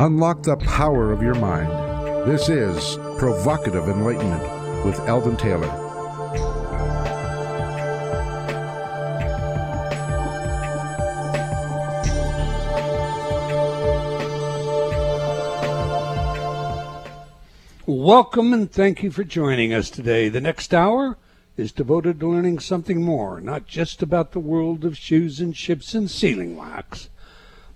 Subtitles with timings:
[0.00, 1.68] Unlock the power of your mind.
[2.26, 4.42] This is Provocative Enlightenment
[4.82, 5.68] with Eldon Taylor.
[17.86, 20.30] Welcome and thank you for joining us today.
[20.30, 21.18] The next hour
[21.58, 25.92] is devoted to learning something more, not just about the world of shoes and ships
[25.94, 27.10] and sealing wax,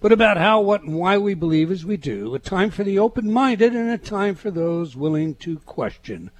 [0.05, 2.35] but about how, what, and why we believe as we do.
[2.35, 6.31] A time for the open minded and a time for those willing to question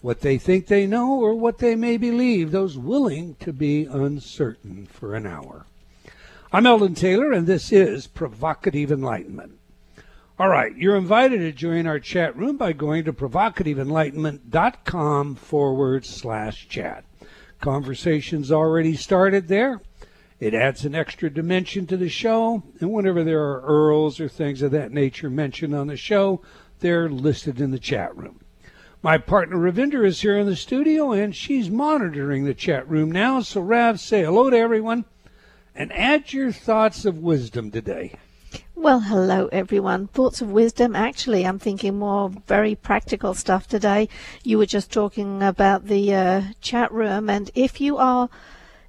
[0.00, 4.86] what they think they know or what they may believe, those willing to be uncertain
[4.86, 5.66] for an hour.
[6.52, 9.58] I'm Eldon Taylor, and this is Provocative Enlightenment.
[10.38, 16.68] All right, you're invited to join our chat room by going to provocativeenlightenment.com forward slash
[16.68, 17.04] chat.
[17.60, 19.80] Conversation's already started there.
[20.40, 24.62] It adds an extra dimension to the show, and whenever there are URLs or things
[24.62, 26.42] of that nature mentioned on the show,
[26.78, 28.40] they're listed in the chat room.
[29.02, 33.40] My partner Ravinder is here in the studio, and she's monitoring the chat room now.
[33.40, 35.04] So, Rav, say hello to everyone
[35.74, 38.14] and add your thoughts of wisdom today.
[38.74, 40.06] Well, hello everyone.
[40.06, 40.94] Thoughts of wisdom.
[40.94, 44.08] Actually, I'm thinking more very practical stuff today.
[44.44, 48.28] You were just talking about the uh, chat room, and if you are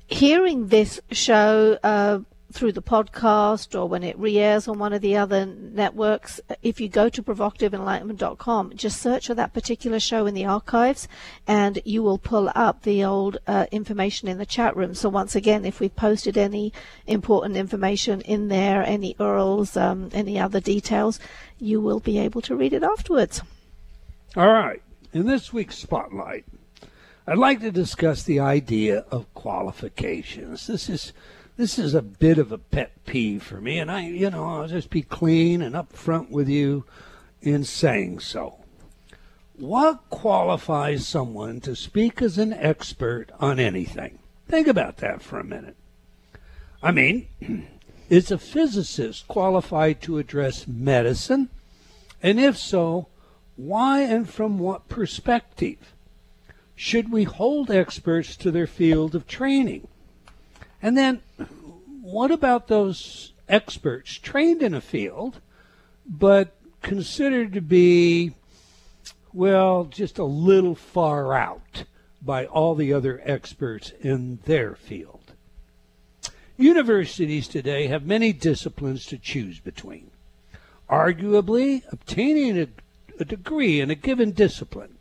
[0.09, 2.19] hearing this show uh,
[2.51, 6.89] through the podcast or when it re-airs on one of the other networks, if you
[6.89, 11.07] go to provocativeenlightenment.com, just search for that particular show in the archives
[11.47, 14.95] and you will pull up the old uh, information in the chat room.
[14.95, 16.73] So once again, if we've posted any
[17.05, 21.19] important information in there, any URLs, um, any other details,
[21.59, 23.43] you will be able to read it afterwards.
[24.35, 24.81] All right.
[25.13, 26.45] In this week's spotlight,
[27.29, 30.65] I'd like to discuss the idea of qualifications.
[30.65, 31.13] This is
[31.57, 34.67] this is a bit of a pet peeve for me, and I, you know, I'll
[34.67, 36.85] just be clean and upfront with you
[37.39, 38.55] in saying so.
[39.57, 44.17] What qualifies someone to speak as an expert on anything?
[44.47, 45.75] Think about that for a minute.
[46.81, 47.27] I mean,
[48.09, 51.49] is a physicist qualified to address medicine?
[52.23, 53.07] And if so,
[53.55, 55.93] why and from what perspective?
[56.81, 59.89] Should we hold experts to their field of training?
[60.81, 61.21] And then,
[62.01, 65.41] what about those experts trained in a field,
[66.05, 68.31] but considered to be,
[69.33, 71.83] well, just a little far out
[72.21, 75.33] by all the other experts in their field?
[76.55, 80.11] Universities today have many disciplines to choose between.
[80.89, 82.67] Arguably, obtaining a,
[83.19, 84.95] a degree in a given discipline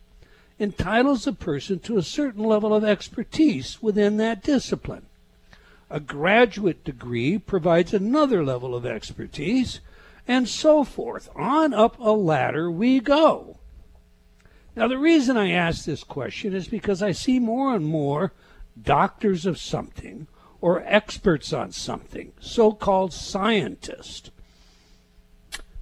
[0.59, 5.07] entitles a person to a certain level of expertise within that discipline.
[5.91, 9.81] A graduate degree provides another level of expertise,
[10.27, 11.29] and so forth.
[11.35, 13.57] On up a ladder we go.
[14.77, 18.33] Now, the reason I ask this question is because I see more and more
[18.81, 20.29] doctors of something
[20.61, 24.31] or experts on something, so called scientists,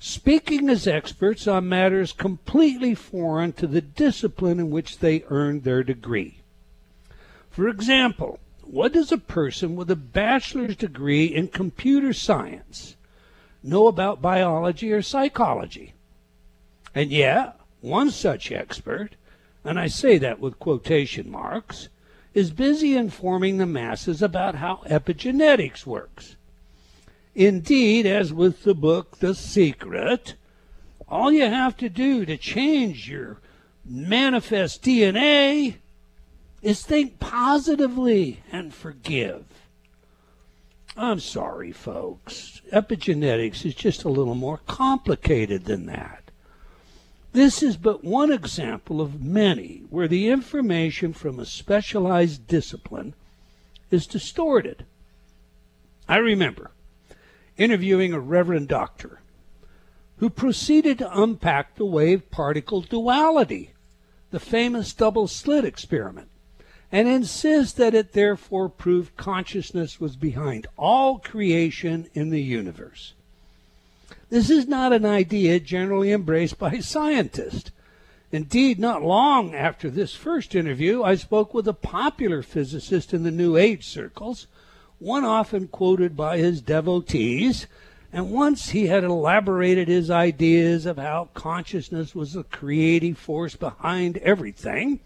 [0.07, 5.83] speaking as experts on matters completely foreign to the discipline in which they earned their
[5.83, 6.39] degree.
[7.51, 12.95] For example, what does a person with a bachelor's degree in computer science
[13.65, 15.93] know about biology or psychology?
[16.95, 19.17] And yet, one such expert,
[19.65, 21.89] and I say that with quotation marks,
[22.33, 26.37] is busy informing the masses about how epigenetics works.
[27.37, 30.37] Indeed, as with the book The Secret,
[31.07, 33.43] all you have to do to change your
[33.85, 35.77] manifest DNA
[36.63, 39.45] is think positively and forgive.
[40.97, 42.63] I'm sorry, folks.
[42.73, 46.31] Epigenetics is just a little more complicated than that.
[47.35, 53.13] This is but one example of many where the information from a specialized discipline
[53.91, 54.87] is distorted.
[56.09, 56.71] I remember
[57.57, 59.21] interviewing a reverend doctor
[60.19, 63.73] who proceeded to unpack the wave particle duality,
[64.31, 66.29] the famous double slit experiment
[66.93, 73.13] and insist that it therefore proved consciousness was behind all creation in the universe.
[74.31, 77.71] This is not an idea generally embraced by scientists.
[78.33, 83.31] Indeed, not long after this first interview, I spoke with a popular physicist in the
[83.31, 84.47] New Age circles,
[84.99, 87.67] one often quoted by his devotees,
[88.13, 94.17] and once he had elaborated his ideas of how consciousness was the creative force behind
[94.19, 95.01] everything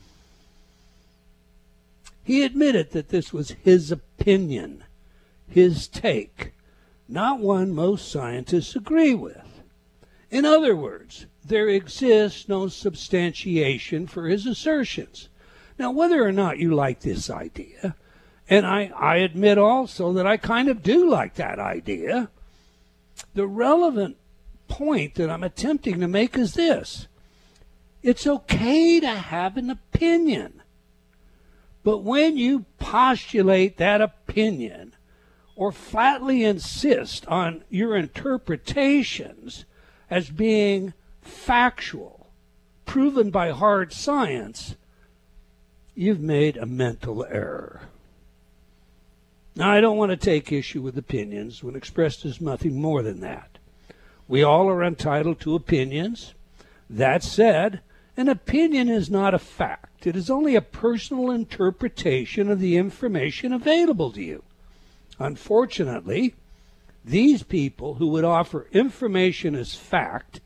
[2.31, 4.84] he admitted that this was his opinion,
[5.48, 6.52] his take,
[7.08, 9.62] not one most scientists agree with.
[10.31, 15.28] In other words, there exists no substantiation for his assertions.
[15.76, 17.96] Now, whether or not you like this idea,
[18.50, 22.29] and I, I admit also that I kind of do like that idea,
[23.32, 24.17] the relevant
[24.67, 27.06] point that I'm attempting to make is this
[28.02, 30.62] it's okay to have an opinion.
[31.85, 34.94] But when you postulate that opinion
[35.55, 39.64] or flatly insist on your interpretations
[40.08, 42.29] as being factual,
[42.85, 44.75] proven by hard science,
[45.94, 47.82] you've made a mental error.
[49.56, 53.20] Now, I don't want to take issue with opinions when expressed as nothing more than
[53.20, 53.58] that.
[54.29, 56.35] We all are entitled to opinions.
[56.88, 57.81] That said,
[58.17, 60.06] an opinion is not a fact.
[60.06, 64.43] It is only a personal interpretation of the information available to you.
[65.19, 66.35] Unfortunately,
[67.05, 70.41] these people who would offer information as fact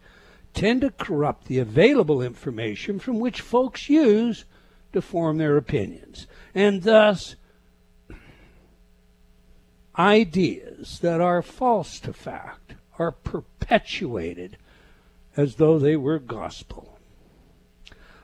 [0.55, 4.45] tend to corrupt the available information from which folks use
[4.93, 6.27] to form their opinions.
[6.55, 7.37] And thus,
[9.99, 14.56] ideas that are false to fact are perpetuated
[15.37, 16.99] as though they were gospel.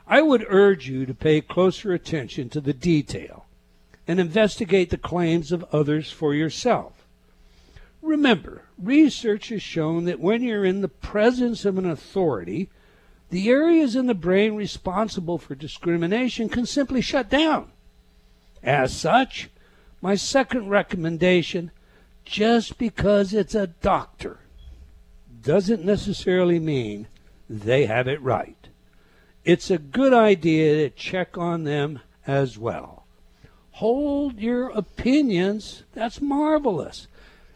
[0.06, 3.46] I would urge you to pay closer attention to the detail
[4.08, 7.06] and investigate the claims of others for yourself.
[8.02, 12.70] Remember, research has shown that when you're in the presence of an authority,
[13.28, 17.70] the areas in the brain responsible for discrimination can simply shut down.
[18.62, 19.48] As such,
[20.00, 21.70] my second recommendation
[22.24, 24.38] just because it's a doctor
[25.42, 27.06] doesn't necessarily mean
[27.48, 28.68] they have it right.
[29.44, 33.04] It's a good idea to check on them as well.
[33.72, 37.06] Hold your opinions, that's marvelous.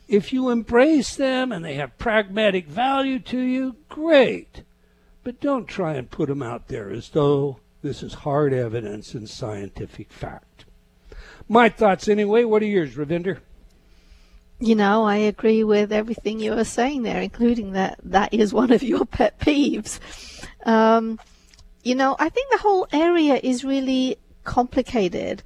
[0.08, 4.62] If you embrace them and they have pragmatic value to you, great.
[5.22, 9.28] But don't try and put them out there as though this is hard evidence and
[9.28, 10.53] scientific fact.
[11.48, 12.44] My thoughts, anyway.
[12.44, 13.38] What are yours, Ravinder?
[14.60, 18.72] You know, I agree with everything you were saying there, including that that is one
[18.72, 19.98] of your pet peeves.
[20.64, 21.18] Um,
[21.82, 25.42] you know, I think the whole area is really complicated.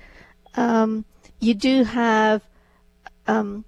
[0.55, 1.05] Um,
[1.41, 2.43] you do have
[3.27, 3.65] um,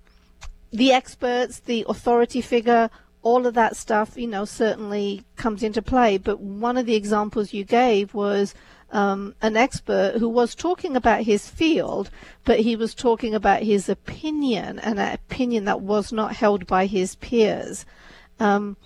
[0.70, 2.90] the experts, the authority figure,
[3.22, 6.16] all of that stuff, you know, certainly comes into play.
[6.18, 8.54] But one of the examples you gave was
[8.92, 12.10] um, an expert who was talking about his field,
[12.44, 16.86] but he was talking about his opinion, and an opinion that was not held by
[16.86, 17.86] his peers.
[18.38, 18.76] Um,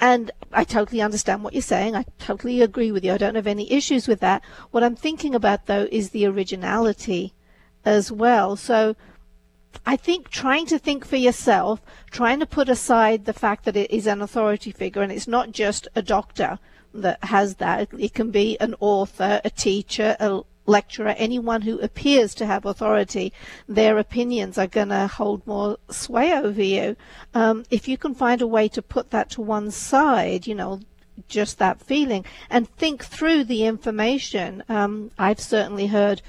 [0.00, 1.94] and I totally understand what you're saying.
[1.94, 3.12] I totally agree with you.
[3.12, 4.42] I don't have any issues with that.
[4.70, 7.34] What I'm thinking about, though, is the originality
[7.84, 8.56] as well.
[8.56, 8.96] So
[9.86, 11.80] I think trying to think for yourself,
[12.10, 15.52] trying to put aside the fact that it is an authority figure and it's not
[15.52, 16.58] just a doctor
[16.94, 17.88] that has that.
[17.98, 23.32] It can be an author, a teacher, a lecturer, anyone who appears to have authority,
[23.68, 26.96] their opinions are going to hold more sway over you.
[27.34, 30.80] Um, if you can find a way to put that to one side, you know,
[31.28, 34.62] just that feeling, and think through the information.
[34.68, 36.22] Um, I've certainly heard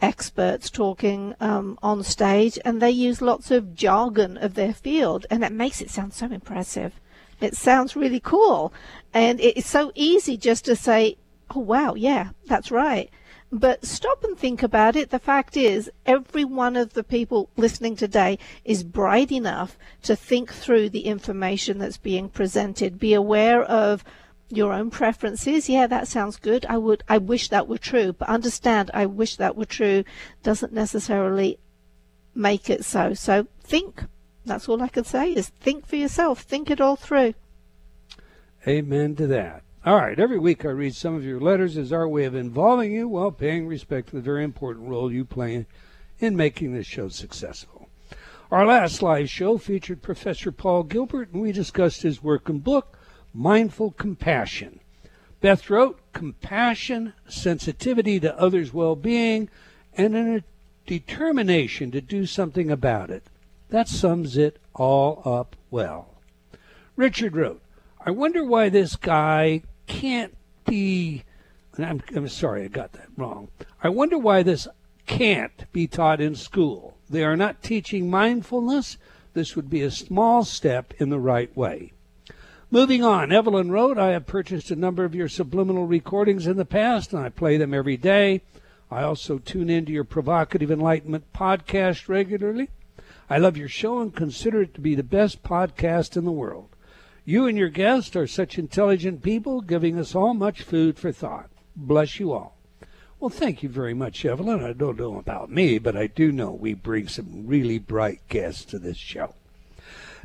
[0.00, 5.44] experts talking um, on stage, and they use lots of jargon of their field, and
[5.44, 6.94] it makes it sound so impressive.
[7.40, 8.72] It sounds really cool.
[9.12, 11.16] And it's so easy just to say,
[11.54, 13.10] oh, wow, yeah, that's right.
[13.52, 15.10] But stop and think about it.
[15.10, 20.52] The fact is, every one of the people listening today is bright enough to think
[20.52, 23.00] through the information that's being presented.
[23.00, 24.04] Be aware of
[24.48, 25.68] your own preferences.
[25.68, 26.64] Yeah, that sounds good.
[26.68, 28.12] I would, I wish that were true.
[28.12, 30.04] But understand, I wish that were true
[30.44, 31.58] doesn't necessarily
[32.34, 33.14] make it so.
[33.14, 34.04] So think.
[34.46, 36.40] That's all I can say is think for yourself.
[36.40, 37.34] Think it all through.
[38.68, 39.62] Amen to that.
[39.86, 42.92] All right, every week I read some of your letters as our way of involving
[42.92, 45.64] you while paying respect to the very important role you play
[46.18, 47.88] in making this show successful.
[48.50, 52.98] Our last live show featured Professor Paul Gilbert, and we discussed his work and book,
[53.32, 54.80] Mindful Compassion.
[55.40, 59.48] Beth wrote, Compassion, sensitivity to others' well being,
[59.96, 60.44] and a
[60.86, 63.22] determination to do something about it.
[63.70, 66.08] That sums it all up well.
[66.94, 67.62] Richard wrote,
[68.04, 71.24] I wonder why this guy can't be.
[71.78, 73.48] I'm, I'm sorry, I got that wrong.
[73.82, 74.66] I wonder why this
[75.06, 76.96] can't be taught in school.
[77.10, 78.96] They are not teaching mindfulness.
[79.34, 81.92] This would be a small step in the right way.
[82.70, 86.64] Moving on, Evelyn wrote, I have purchased a number of your subliminal recordings in the
[86.64, 88.42] past, and I play them every day.
[88.90, 92.70] I also tune into your Provocative Enlightenment podcast regularly.
[93.28, 96.68] I love your show and consider it to be the best podcast in the world.
[97.24, 101.50] You and your guest are such intelligent people, giving us all much food for thought.
[101.76, 102.56] Bless you all.
[103.18, 104.64] Well, thank you very much, Evelyn.
[104.64, 108.64] I don't know about me, but I do know we bring some really bright guests
[108.66, 109.34] to this show.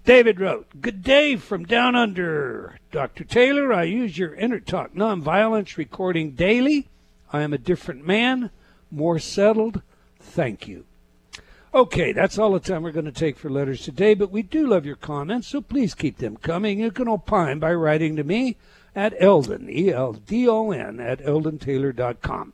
[0.05, 2.79] David wrote, Good day from down under.
[2.91, 3.25] Dr.
[3.25, 6.87] Taylor, I use your InnerTalk Nonviolence recording daily.
[7.33, 8.51] I am a different man,
[8.89, 9.81] more settled.
[10.19, 10.85] Thank you.
[11.75, 14.65] Okay, that's all the time we're going to take for letters today, but we do
[14.65, 16.79] love your comments, so please keep them coming.
[16.79, 18.55] You can opine by writing to me
[18.95, 22.53] at Eldon, E L D O N, at eldontaylor.com,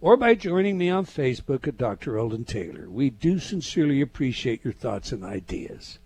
[0.00, 2.16] or by joining me on Facebook at Dr.
[2.16, 2.88] Eldon Taylor.
[2.88, 5.98] We do sincerely appreciate your thoughts and ideas.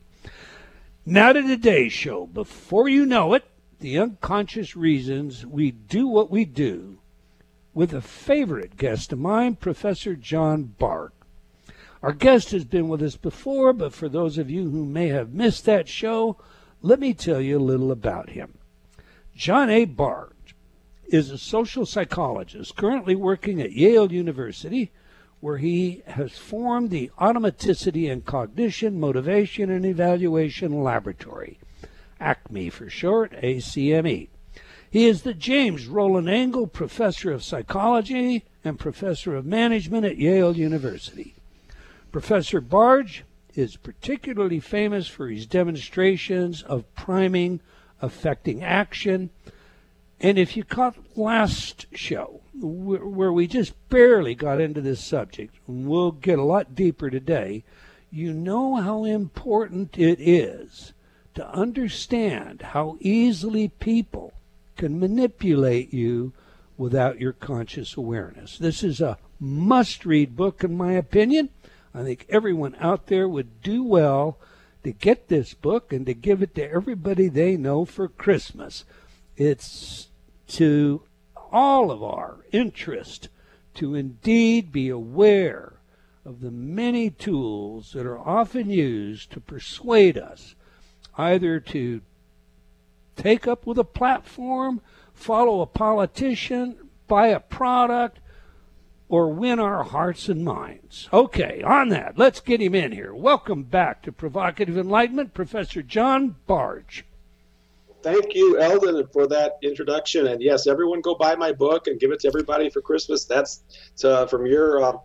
[1.04, 2.26] Now to today's show.
[2.26, 3.44] Before you know it,
[3.80, 7.00] the unconscious reasons we do what we do
[7.74, 11.12] with a favorite guest of mine, Professor John Bargh.
[12.02, 15.32] Our guest has been with us before, but for those of you who may have
[15.32, 16.36] missed that show,
[16.82, 18.58] let me tell you a little about him.
[19.34, 19.84] John A.
[19.84, 20.32] Bargh
[21.06, 24.90] is a social psychologist currently working at Yale University,
[25.40, 31.58] where he has formed the Automaticity and Cognition, Motivation, and Evaluation Laboratory,
[32.20, 34.28] ACME for short, ACME.
[34.90, 40.56] He is the James Rowland Angell Professor of Psychology and Professor of Management at Yale
[40.56, 41.34] University.
[42.16, 47.60] Professor Bargh is particularly famous for his demonstrations of priming
[48.00, 49.28] affecting action.
[50.18, 55.86] And if you caught last show, where we just barely got into this subject, and
[55.86, 57.64] we'll get a lot deeper today,
[58.10, 60.94] you know how important it is
[61.34, 64.32] to understand how easily people
[64.78, 66.32] can manipulate you
[66.78, 68.56] without your conscious awareness.
[68.56, 71.50] This is a must read book, in my opinion.
[71.96, 74.38] I think everyone out there would do well
[74.84, 78.84] to get this book and to give it to everybody they know for Christmas.
[79.34, 80.08] It's
[80.48, 81.02] to
[81.50, 83.30] all of our interest
[83.74, 85.80] to indeed be aware
[86.26, 90.54] of the many tools that are often used to persuade us
[91.16, 92.02] either to
[93.16, 94.82] take up with a platform,
[95.14, 96.76] follow a politician,
[97.08, 98.18] buy a product,
[99.08, 101.08] or win our hearts and minds.
[101.12, 103.14] Okay, on that, let's get him in here.
[103.14, 107.04] Welcome back to Provocative Enlightenment, Professor John Bargh.
[108.02, 110.28] Thank you, Eldon, for that introduction.
[110.28, 113.24] And yes, everyone go buy my book and give it to everybody for Christmas.
[113.24, 113.62] That's
[114.04, 114.98] uh, from your uh,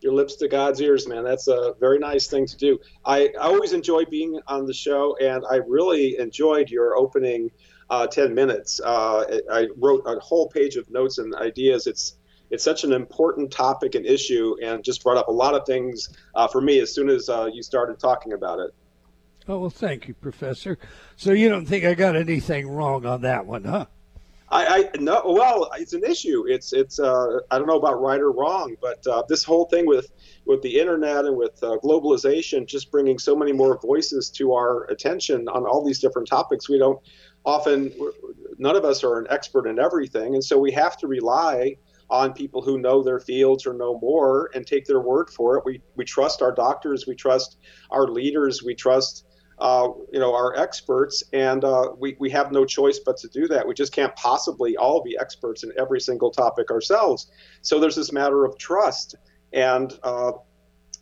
[0.00, 1.24] your lips to God's ears, man.
[1.24, 2.78] That's a very nice thing to do.
[3.04, 7.50] I, I always enjoy being on the show, and I really enjoyed your opening
[7.90, 8.80] uh, 10 minutes.
[8.84, 11.86] Uh, I wrote a whole page of notes and ideas.
[11.86, 12.17] It's
[12.50, 16.08] it's such an important topic and issue, and just brought up a lot of things
[16.34, 18.74] uh, for me as soon as uh, you started talking about it.
[19.48, 20.78] Oh well, thank you, Professor.
[21.16, 23.86] So you don't think I got anything wrong on that one, huh?
[24.50, 25.22] I, I no.
[25.26, 26.44] Well, it's an issue.
[26.46, 26.98] It's it's.
[26.98, 30.10] Uh, I don't know about right or wrong, but uh, this whole thing with
[30.46, 34.84] with the internet and with uh, globalization, just bringing so many more voices to our
[34.84, 36.68] attention on all these different topics.
[36.68, 36.98] We don't
[37.44, 37.92] often.
[38.58, 41.76] None of us are an expert in everything, and so we have to rely
[42.10, 45.64] on people who know their fields or know more and take their word for it.
[45.64, 47.58] We we trust our doctors, we trust
[47.90, 49.26] our leaders, we trust
[49.58, 53.46] uh, you know our experts, and uh, we we have no choice but to do
[53.48, 53.66] that.
[53.66, 57.30] We just can't possibly all be experts in every single topic ourselves.
[57.62, 59.16] So there's this matter of trust,
[59.52, 60.32] and uh,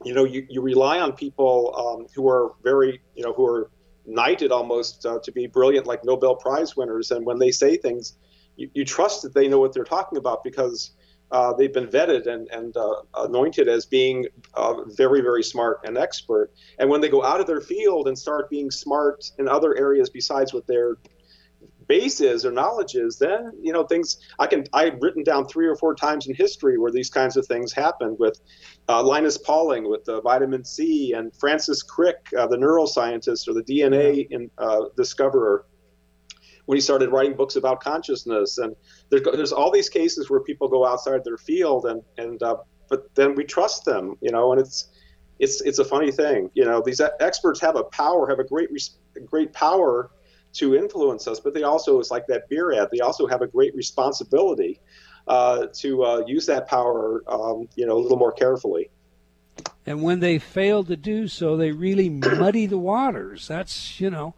[0.04, 3.70] you know you, you rely on people um, who are very you know who are
[4.06, 8.16] knighted almost uh, to be brilliant like Nobel Prize winners, and when they say things
[8.56, 10.92] you, you trust that they know what they're talking about because
[11.30, 15.98] uh, they've been vetted and, and uh, anointed as being uh, very, very smart and
[15.98, 16.52] expert.
[16.78, 20.08] And when they go out of their field and start being smart in other areas
[20.08, 20.96] besides what their
[21.88, 24.18] base is or knowledge is, then you know things.
[24.38, 27.46] I can I've written down three or four times in history where these kinds of
[27.46, 28.40] things happened with
[28.88, 33.62] uh, Linus Pauling with the vitamin C and Francis Crick, uh, the neuroscientist or the
[33.62, 35.64] DNA in, uh, discoverer
[36.66, 38.58] when he started writing books about consciousness.
[38.58, 38.76] And
[39.10, 42.56] there's, there's all these cases where people go outside their field, and and uh,
[42.88, 44.88] but then we trust them, you know, and it's
[45.38, 46.82] it's it's a funny thing, you know.
[46.84, 48.68] These experts have a power, have a great
[49.26, 50.10] great power
[50.54, 53.46] to influence us, but they also, it's like that beer ad, they also have a
[53.46, 54.80] great responsibility
[55.28, 58.88] uh, to uh, use that power, um, you know, a little more carefully.
[59.84, 63.48] And when they fail to do so, they really muddy the waters.
[63.48, 64.34] That's, you know,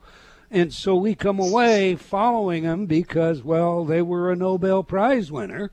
[0.51, 5.71] and so we come away following them because, well, they were a Nobel Prize winner.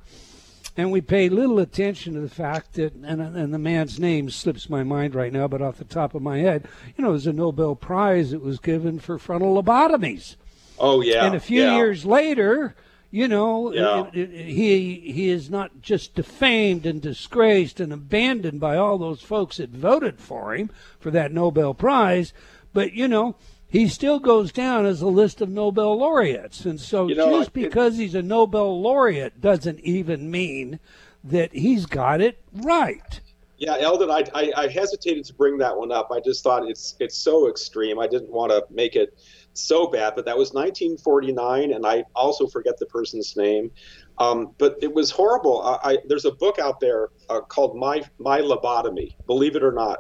[0.78, 4.70] And we pay little attention to the fact that, and, and the man's name slips
[4.70, 6.68] my mind right now, but off the top of my head,
[6.98, 10.36] you know, there's a Nobel Prize that was given for frontal lobotomies.
[10.78, 11.26] Oh yeah.
[11.26, 11.78] And a few yeah.
[11.78, 12.76] years later,
[13.10, 14.08] you know, Yeah.
[14.14, 19.22] it- it- he he is not just defamed and disgraced and abandoned by all those
[19.22, 22.34] folks that voted for him for that Nobel Prize,
[22.74, 23.36] but you know.
[23.76, 26.64] He still goes down as a list of Nobel laureates.
[26.64, 30.80] And so You know, just it- because he's a Nobel laureate doesn't even mean
[31.26, 33.20] that he's got it right.
[33.58, 36.08] Yeah, Eldon, I, I, I hesitated to bring that one up.
[36.10, 38.00] I just thought it's it's so extreme.
[38.00, 39.18] I didn't want to make it
[39.52, 43.72] so bad, but that was 1949, and I also forget the person's name.
[44.20, 45.62] Um, but it was horrible.
[45.62, 49.74] I, I, there's a book out there uh, called My My Lobotomy, believe it or
[49.74, 50.00] not,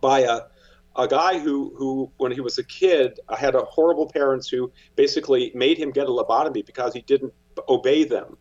[0.00, 0.42] by a
[0.98, 5.52] a guy who who when he was a kid had a horrible parents who basically
[5.54, 7.32] made him get a lobotomy because he didn't
[7.68, 8.36] obey them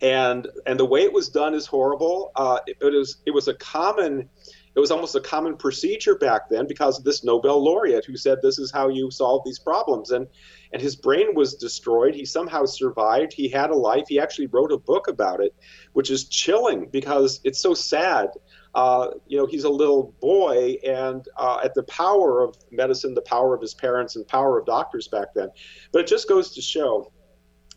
[0.00, 2.30] and and the way it was done is horrible.
[2.36, 4.28] Uh, it, it was it was a common,
[4.74, 8.38] it was almost a common procedure back then because of this Nobel laureate who said
[8.42, 10.10] this is how you solve these problems.
[10.10, 10.26] And
[10.72, 12.14] and his brain was destroyed.
[12.14, 13.32] He somehow survived.
[13.32, 14.04] He had a life.
[14.08, 15.54] He actually wrote a book about it,
[15.94, 18.28] which is chilling because it's so sad.
[18.76, 23.22] Uh, you know, he's a little boy, and uh, at the power of medicine, the
[23.22, 25.48] power of his parents, and power of doctors back then.
[25.92, 27.10] But it just goes to show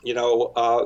[0.04, 0.86] you know, uh,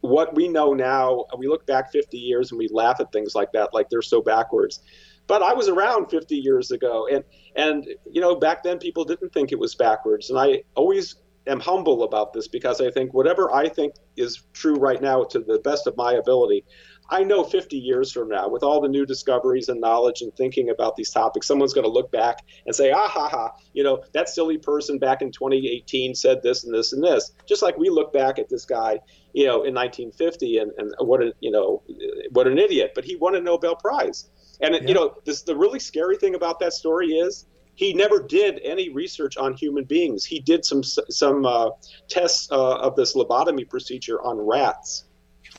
[0.00, 3.52] what we know now, we look back 50 years and we laugh at things like
[3.52, 4.80] that, like they're so backwards.
[5.26, 7.24] But I was around 50 years ago, and
[7.56, 11.16] and you know, back then people didn't think it was backwards, and I always
[11.46, 15.38] am humble about this because I think whatever I think is true right now, to
[15.38, 16.64] the best of my ability,
[17.10, 20.70] I know 50 years from now, with all the new discoveries and knowledge and thinking
[20.70, 24.02] about these topics, someone's going to look back and say, ah, ha, ha, you know,
[24.14, 27.32] that silly person back in 2018 said this and this and this.
[27.46, 28.98] Just like we look back at this guy,
[29.34, 31.82] you know, in 1950 and, and what a, you know,
[32.30, 34.30] what an idiot, but he won a Nobel Prize.
[34.60, 34.80] And, Yeah.
[34.86, 38.88] you know, this, the really scary thing about that story is he never did any
[38.88, 40.24] research on human beings.
[40.24, 41.70] He did some, some uh,
[42.08, 45.04] tests uh, of this lobotomy procedure on rats.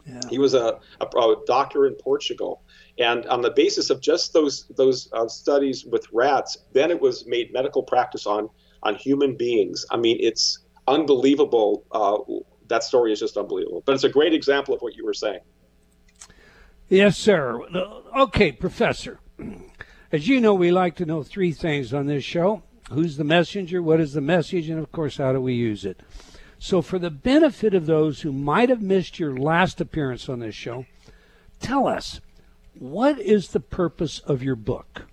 [0.06, 0.22] Yeah.
[0.30, 2.62] He was a, a, a doctor in Portugal,
[3.00, 7.26] and on the basis of just those those uh, studies with rats, then it was
[7.26, 8.50] made medical practice on
[8.84, 9.86] on human beings.
[9.90, 11.86] I mean, it's unbelievable.
[11.92, 12.20] Uh,
[12.68, 13.84] that story is just unbelievable.
[13.86, 15.40] But it's a great example of what you were saying.
[16.88, 17.60] Yes, sir.
[18.16, 19.20] Okay, Professor.
[20.12, 23.82] As you know, we like to know three things on this show who's the messenger,
[23.82, 26.02] what is the message, and of course, how do we use it?
[26.66, 30.56] So, for the benefit of those who might have missed your last appearance on this
[30.56, 30.88] show,
[31.60, 32.22] tell us
[32.80, 35.06] what is the purpose of your book?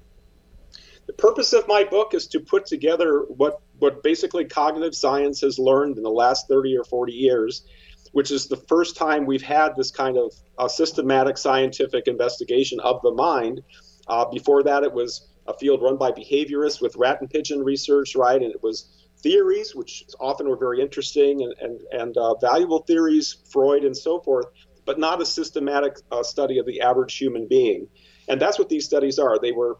[1.06, 5.58] The purpose of my book is to put together what what basically cognitive science has
[5.58, 7.66] learned in the last 30 or 40 years,
[8.12, 10.32] which is the first time we've had this kind of
[10.72, 13.60] systematic scientific investigation of the mind.
[14.08, 18.16] Uh, before that, it was a field run by behaviorists with rat and pigeon research,
[18.16, 18.40] right?
[18.40, 23.38] And it was theories, which often were very interesting and, and, and uh, valuable theories,
[23.50, 24.46] Freud and so forth,
[24.84, 27.88] but not a systematic uh, study of the average human being.
[28.28, 29.38] And that's what these studies are.
[29.38, 29.78] They were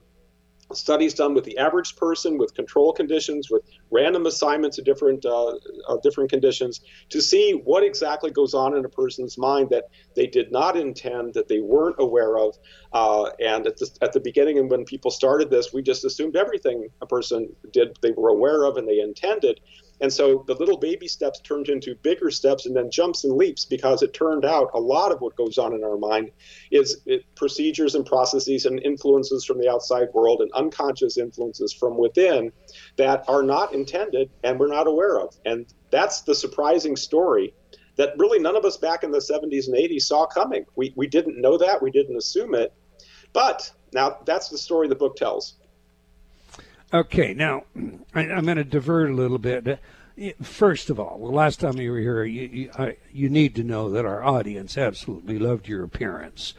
[0.75, 5.53] studies done with the average person with control conditions with random assignments of different uh,
[5.89, 6.81] uh, different conditions
[7.11, 9.85] to see what exactly goes on in a person's mind that
[10.17, 12.57] they did not intend that they weren't aware of.
[12.93, 16.37] Uh, and at the, at the beginning and when people started this we just assumed
[16.37, 19.61] everything a person did they were aware of and they intended
[20.03, 23.65] and so the little baby steps turned into bigger steps and then jumps and leaps
[23.65, 26.33] because it turned out a lot of what goes on in our mind
[26.73, 31.97] is it, procedures and processes and influences from the outside world and unconscious influences from
[31.97, 32.51] within
[32.97, 35.37] that are not intended and we're not aware of.
[35.45, 37.55] And that's the surprising story
[37.95, 40.65] that really none of us back in the 70s and 80s saw coming.
[40.75, 42.75] We, we didn't know that, we didn't assume it.
[43.33, 45.61] But now that's the story the book tells.
[46.95, 47.65] Okay, now
[48.15, 49.79] I, I'm going to divert a little bit.
[50.43, 53.65] First of all, the last time you were here, you, you, I, you need to
[53.65, 56.53] know that our audience absolutely loved your appearance,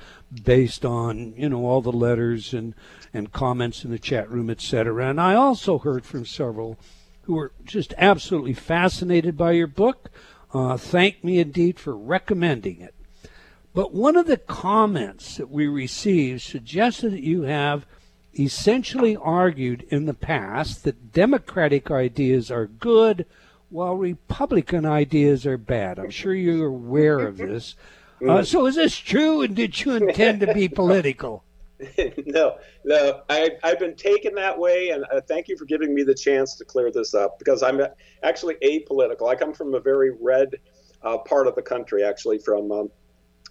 [0.44, 2.74] based on you know all the letters and
[3.14, 5.08] and comments in the chat room, etc.
[5.08, 6.80] And I also heard from several
[7.24, 10.10] who were just absolutely fascinated by your book.
[10.52, 12.96] Uh, thank me indeed for recommending it.
[13.76, 17.86] But one of the comments that we received suggested that you have
[18.38, 23.26] essentially argued in the past that Democratic ideas are good
[23.70, 26.00] while Republican ideas are bad.
[26.00, 27.76] I'm sure you're aware of this.
[28.28, 31.44] Uh, so is this true, and did you intend to be political?
[32.26, 36.04] no, no, I, I've been taken that way, and uh, thank you for giving me
[36.04, 37.82] the chance to clear this up because I'm
[38.24, 39.30] actually apolitical.
[39.30, 40.56] I come from a very red
[41.02, 42.92] uh, part of the country, actually, from um,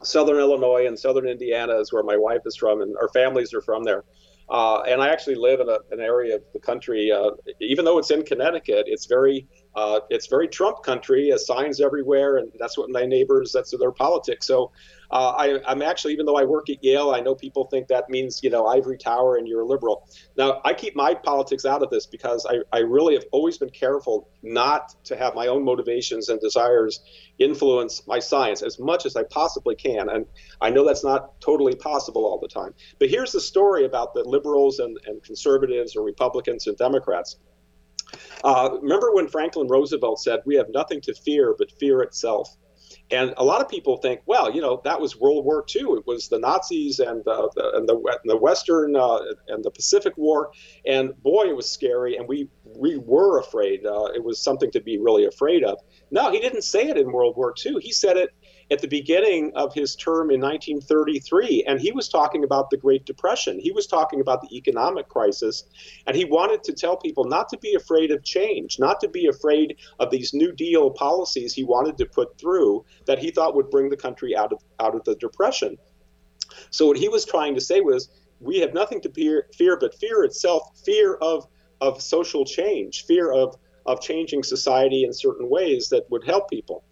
[0.02, 3.60] southern Illinois and southern Indiana is where my wife is from, and our families are
[3.60, 4.04] from there.
[4.48, 7.98] Uh, and I actually live in a, an area of the country, uh, even though
[7.98, 12.76] it's in Connecticut, it's very uh, it's very Trump country, uh, signs everywhere, and that's
[12.76, 14.46] what my neighbors, that's their politics.
[14.46, 14.70] So
[15.12, 15.34] uh,
[15.66, 18.40] I, am actually, even though I work at Yale, I know people think that means,
[18.42, 20.08] you know, ivory tower and you're a liberal.
[20.38, 23.68] Now, I keep my politics out of this because I, I really have always been
[23.68, 27.00] careful not to have my own motivations and desires
[27.38, 30.08] influence my science as much as I possibly can.
[30.08, 30.24] And
[30.62, 32.72] I know that's not totally possible all the time.
[32.98, 37.36] But here's the story about the liberals and, and conservatives or Republicans and Democrats.
[38.44, 42.56] Uh, remember when Franklin Roosevelt said, We have nothing to fear but fear itself?
[43.12, 45.98] And a lot of people think, well, you know, that was World War II.
[45.98, 49.70] It was the Nazis and the, the and the, and the Western uh, and the
[49.70, 50.52] Pacific War,
[50.86, 53.84] and boy, it was scary, and we we were afraid.
[53.84, 55.78] Uh, it was something to be really afraid of.
[56.10, 57.76] No, he didn't say it in World War II.
[57.80, 58.30] He said it
[58.72, 63.04] at the beginning of his term in 1933, and he was talking about the Great
[63.04, 63.58] Depression.
[63.60, 65.64] He was talking about the economic crisis,
[66.06, 69.26] and he wanted to tell people not to be afraid of change, not to be
[69.26, 73.68] afraid of these New Deal policies he wanted to put through that he thought would
[73.68, 75.76] bring the country out of out of the depression.
[76.70, 78.08] So what he was trying to say was,
[78.40, 81.46] we have nothing to fear, fear but fear itself, fear of
[81.82, 83.54] of social change, fear of
[83.84, 86.84] of changing society in certain ways that would help people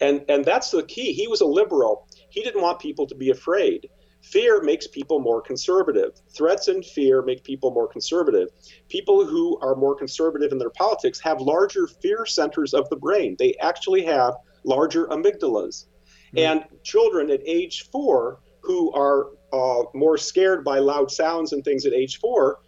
[0.00, 1.12] and and that's the key.
[1.12, 2.08] He was a liberal.
[2.30, 3.88] He didn't want people to be afraid.
[4.22, 6.20] Fear makes people more conservative.
[6.34, 8.48] Threats and fear make people more conservative.
[8.88, 13.36] People who are more conservative in their politics have larger fear centers of the brain.
[13.38, 15.86] They actually have larger amygdalas.
[16.34, 16.38] Mm-hmm.
[16.38, 21.86] and children at age four who are uh, more scared by loud sounds and things
[21.86, 22.58] at age four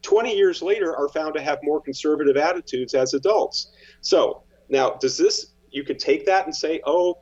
[0.00, 3.70] 20 years later are found to have more conservative attitudes as adults.
[4.00, 7.18] So now does this you could take that and say, oh,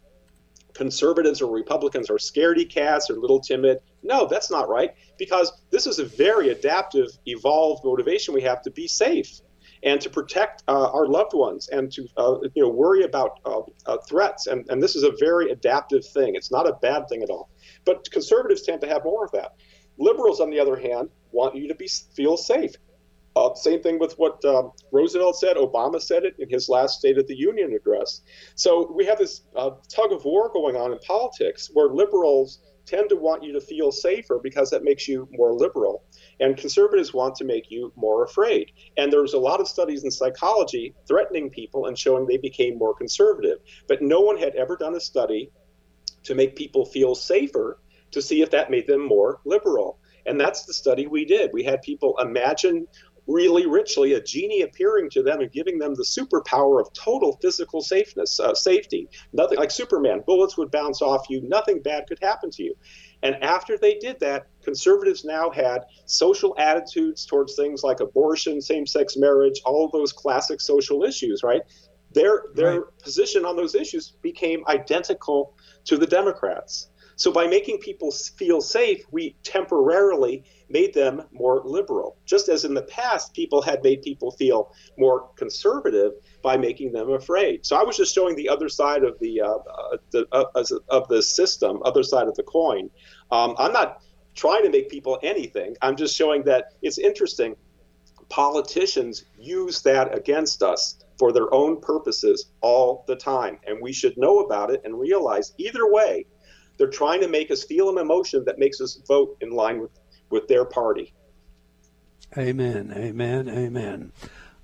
[0.75, 3.79] conservatives or Republicans are scaredy cats or little timid.
[4.03, 8.71] No, that's not right because this is a very adaptive, evolved motivation we have to
[8.71, 9.41] be safe
[9.83, 13.61] and to protect uh, our loved ones and to uh, you know worry about uh,
[13.87, 14.47] uh threats.
[14.47, 16.35] And, and this is a very adaptive thing.
[16.35, 17.49] It's not a bad thing at all.
[17.85, 19.55] But conservatives tend to have more of that.
[19.99, 22.73] Liberals, on the other hand, want you to be feel safe.
[23.37, 25.57] Uh, same thing with what um, Roosevelt said.
[25.57, 28.23] Obama said it in his last State of the Union address.
[28.57, 33.09] So we have this uh, tug of war going on in politics where liberals tend
[33.09, 36.03] to want you to feel safer because that makes you more liberal.
[36.41, 38.73] And conservatives want to make you more afraid.
[38.97, 42.95] And there's a lot of studies in psychology threatening people and showing they became more
[42.95, 43.59] conservative.
[43.87, 45.51] But no one had ever done a study
[46.25, 47.79] to make people feel safer
[48.11, 49.99] to see if that made them more liberal.
[50.27, 51.51] And that's the study we did.
[51.53, 52.87] We had people imagine
[53.31, 57.81] really richly a genie appearing to them and giving them the superpower of total physical
[57.81, 59.09] safeness, uh, safety.
[59.33, 62.75] Nothing like Superman, bullets would bounce off you, nothing bad could happen to you.
[63.23, 69.17] And after they did that, conservatives now had social attitudes towards things like abortion, same-sex
[69.17, 71.63] marriage, all those classic social issues, right?
[72.13, 72.99] Their their right.
[73.03, 76.89] position on those issues became identical to the Democrats.
[77.17, 82.75] So by making people feel safe, we temporarily made them more liberal, just as in
[82.75, 87.67] the past people had made people feel more conservative by making them afraid.
[87.67, 91.09] So I was just showing the other side of the, uh, uh, the uh, of
[91.09, 92.91] the system, other side of the coin.
[93.31, 94.03] Um, I'm not
[94.35, 95.77] trying to make people anything.
[95.83, 97.57] I'm just showing that it's interesting.
[98.29, 104.17] Politicians use that against us for their own purposes all the time, and we should
[104.17, 106.25] know about it and realize either way
[106.81, 109.91] they're trying to make us feel an emotion that makes us vote in line with,
[110.31, 111.13] with their party.
[112.39, 114.13] Amen, amen, amen.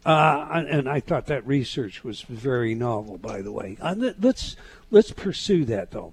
[0.04, 3.76] Uh, and I thought that research was very novel, by the way.
[3.80, 4.54] Uh, let's
[4.92, 6.12] let's pursue that though.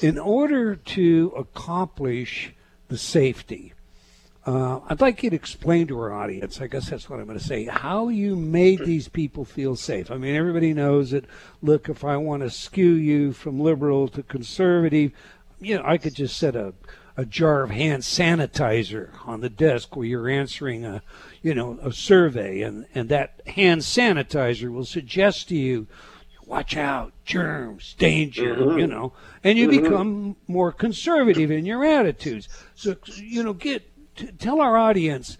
[0.00, 2.54] In order to accomplish
[2.88, 3.74] the safety,
[4.46, 6.62] uh, I'd like you to explain to our audience.
[6.62, 7.64] I guess that's what I'm going to say.
[7.64, 10.10] How you made these people feel safe.
[10.10, 11.26] I mean, everybody knows that.
[11.60, 15.12] Look, if I want to skew you from liberal to conservative,
[15.60, 16.72] you know, I could just set a
[17.16, 21.02] a jar of hand sanitizer on the desk where you're answering a
[21.42, 25.86] you know a survey and and that hand sanitizer will suggest to you
[26.44, 28.78] watch out germs danger mm-hmm.
[28.78, 29.82] you know and you mm-hmm.
[29.82, 33.82] become more conservative in your attitudes so you know get
[34.16, 35.38] t- tell our audience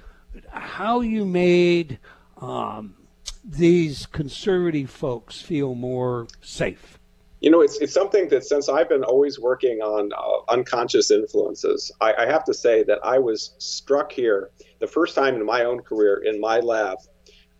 [0.50, 1.98] how you made
[2.38, 2.94] um,
[3.44, 6.98] these conservative folks feel more safe
[7.40, 11.92] you know, it's, it's something that since I've been always working on uh, unconscious influences,
[12.00, 15.64] I, I, have to say that I was struck here the first time in my
[15.64, 16.98] own career in my lab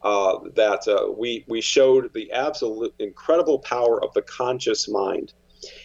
[0.02, 5.34] uh, that uh, we, we showed the absolute incredible power of the conscious mind.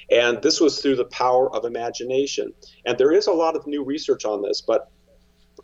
[0.10, 2.54] And this was through the power of imagination.
[2.86, 4.90] And there is a lot of new research on this, but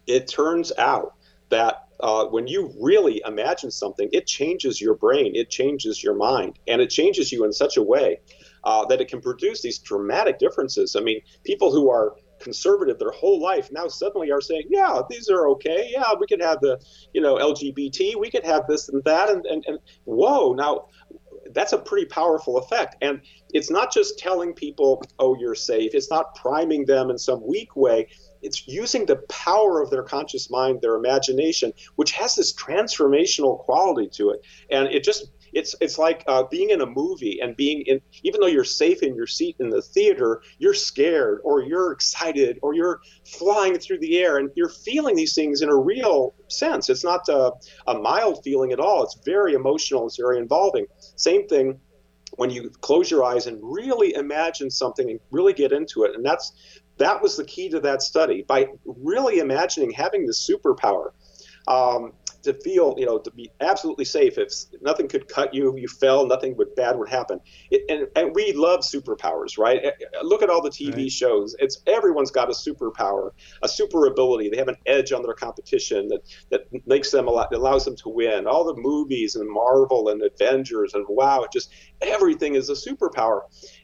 [0.05, 1.13] it turns out
[1.49, 6.59] that uh, when you really imagine something, it changes your brain, it changes your mind,
[6.67, 8.19] and it changes you in such a way
[8.63, 10.95] uh, that it can produce these dramatic differences.
[10.95, 15.29] I mean, people who are conservative their whole life now suddenly are saying, yeah, these
[15.29, 15.89] are okay.
[15.91, 16.79] Yeah, we could have the,
[17.13, 19.29] you know, LGBT, we could have this and that.
[19.29, 20.85] And, and, and whoa, now
[21.53, 22.95] that's a pretty powerful effect.
[23.01, 23.21] And
[23.53, 25.91] it's not just telling people, oh, you're safe.
[25.93, 28.07] It's not priming them in some weak way.
[28.47, 34.09] It's using the power of their conscious mind, their imagination, which has this transformational quality
[34.13, 34.39] to it.
[34.71, 38.41] And it just it's it's like uh, being in a movie and being in even
[38.41, 42.73] though you're safe in your seat in the theater you're scared or you're excited or
[42.73, 46.89] you're flying through the air and you're feeling these things in a real sense.
[46.89, 47.53] It's not a,
[47.87, 49.03] a mild feeling at all.
[49.03, 50.05] It's very emotional.
[50.07, 50.85] It's very involving.
[51.15, 51.79] Same thing
[52.35, 56.15] when you close your eyes and really imagine something and really get into it.
[56.15, 56.51] And that's
[56.97, 58.43] that was the key to that study.
[58.47, 61.11] By really imagining having this superpower
[61.67, 64.37] um, to feel, you know, to be absolutely safe.
[64.37, 67.39] If nothing could cut you, you fell, nothing would bad would happen.
[67.71, 69.79] It, and and we love superpowers, right?
[69.83, 71.11] Eh, eh, look at all the TV right.
[71.11, 71.55] shows.
[71.59, 73.31] It's everyone's got a superpower,
[73.63, 74.49] a super ability.
[74.49, 77.95] They have an edge on their competition that that makes them a lot, allows them
[77.97, 78.47] to win.
[78.47, 83.41] All the movies and Marvel and Avengers and wow, just everything is a superpower,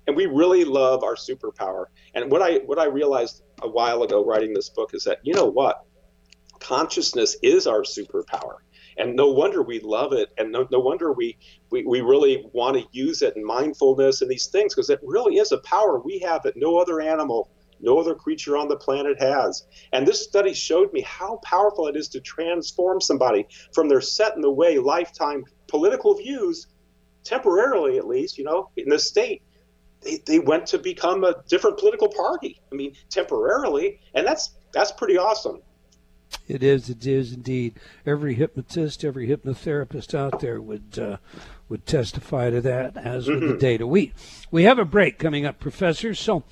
[0.07, 1.85] and we really love our superpower.
[2.13, 5.33] And what I what I realized a while ago writing this book is that you
[5.33, 5.85] know what
[6.63, 8.57] consciousness is our superpower.
[8.97, 10.29] And no wonder we love it.
[10.37, 11.37] And no, no wonder we,
[11.71, 15.37] we, we really want to use it in mindfulness and these things because it really
[15.37, 17.49] is a power we have that no other animal
[17.83, 19.67] no other creature on the planet has.
[19.91, 24.35] And this study showed me how powerful it is to transform somebody from their set
[24.35, 26.67] in the way lifetime political views
[27.23, 29.41] temporarily at least you know in the state
[30.01, 32.61] they, they went to become a different political party.
[32.71, 35.61] I mean temporarily and that's that's pretty awesome
[36.47, 36.89] it is.
[36.89, 37.79] It is indeed.
[38.05, 41.17] Every hypnotist, every hypnotherapist out there would uh,
[41.69, 43.57] would testify to that, as would the mm-hmm.
[43.57, 43.87] data.
[43.87, 44.13] We
[44.51, 46.13] we have a break coming up, Professor.
[46.13, 46.43] So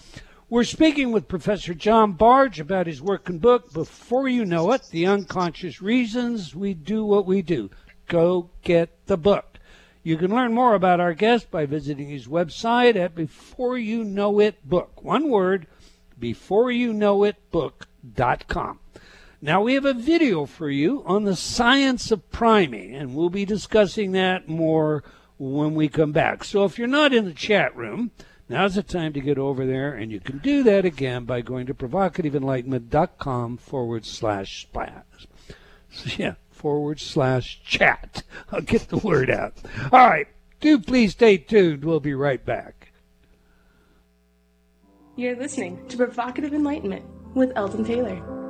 [0.49, 3.71] we're speaking with Professor John Bargh about his work and book.
[3.73, 7.69] Before you know it, the unconscious reasons we do what we do.
[8.07, 9.59] Go get the book.
[10.03, 14.39] You can learn more about our guest by visiting his website at Before You Know
[14.39, 15.03] It Book.
[15.03, 15.67] One word,
[16.19, 18.79] Before You Know It Book.com.
[19.43, 23.43] Now, we have a video for you on the science of priming, and we'll be
[23.43, 25.03] discussing that more
[25.39, 26.43] when we come back.
[26.43, 28.11] So, if you're not in the chat room,
[28.47, 31.65] now's the time to get over there, and you can do that again by going
[31.65, 35.27] to provocativeenlightenment.com forward slash splash.
[35.89, 38.21] So, yeah, forward slash chat.
[38.51, 39.55] I'll get the word out.
[39.91, 40.27] All right,
[40.59, 41.83] do please stay tuned.
[41.83, 42.91] We'll be right back.
[45.15, 48.40] You're listening to Provocative Enlightenment with Eldon Taylor.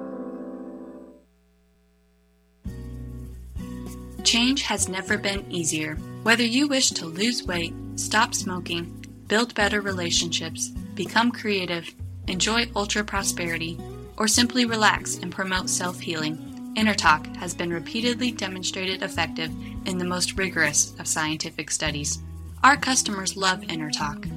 [4.23, 5.95] Change has never been easier.
[6.23, 11.93] Whether you wish to lose weight, stop smoking, build better relationships, become creative,
[12.27, 13.79] enjoy ultra prosperity,
[14.17, 16.37] or simply relax and promote self healing,
[16.77, 19.51] InnerTalk has been repeatedly demonstrated effective
[19.85, 22.19] in the most rigorous of scientific studies.
[22.63, 24.31] Our customers love InnerTalk.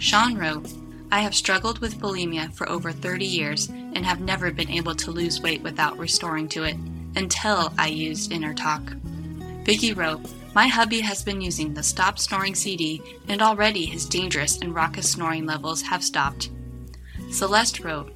[0.00, 0.72] Sean wrote,
[1.10, 5.10] I have struggled with bulimia for over 30 years and have never been able to
[5.10, 6.76] lose weight without restoring to it
[7.16, 9.00] until I used InnerTalk.
[9.70, 10.20] Vicky wrote,
[10.52, 15.08] My hubby has been using the Stop Snoring CD, and already his dangerous and raucous
[15.08, 16.50] snoring levels have stopped.
[17.30, 18.12] Celeste wrote,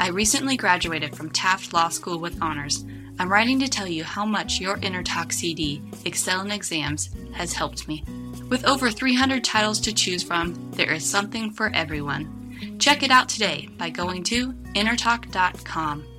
[0.00, 2.84] I recently graduated from Taft Law School with honors.
[3.20, 7.86] I'm writing to tell you how much your InnerTalk CD, Excel in Exams, has helped
[7.86, 8.04] me.
[8.48, 12.76] With over 300 titles to choose from, there is something for everyone.
[12.80, 16.17] Check it out today by going to innertalk.com.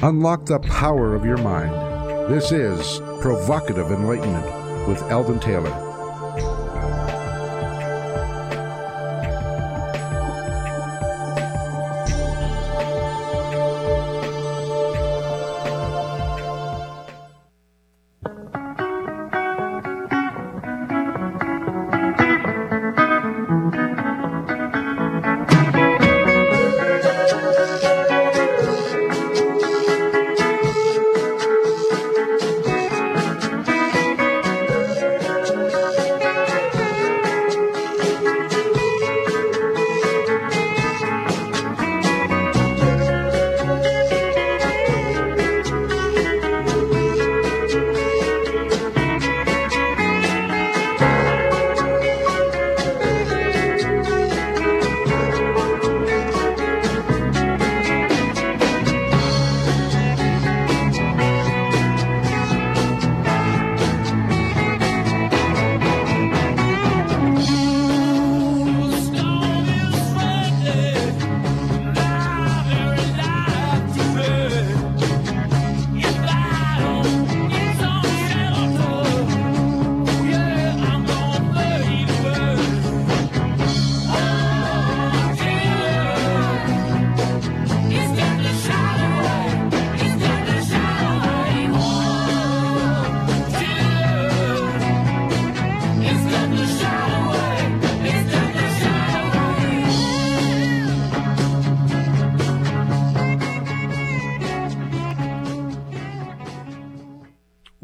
[0.00, 1.72] Unlock the power of your mind.
[2.32, 5.87] This is Provocative Enlightenment with Eldon Taylor.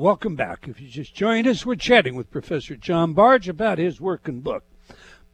[0.04, 0.68] Welcome back.
[0.68, 4.44] If you just joined us, we're chatting with Professor John Bargh about his work and
[4.44, 4.64] book.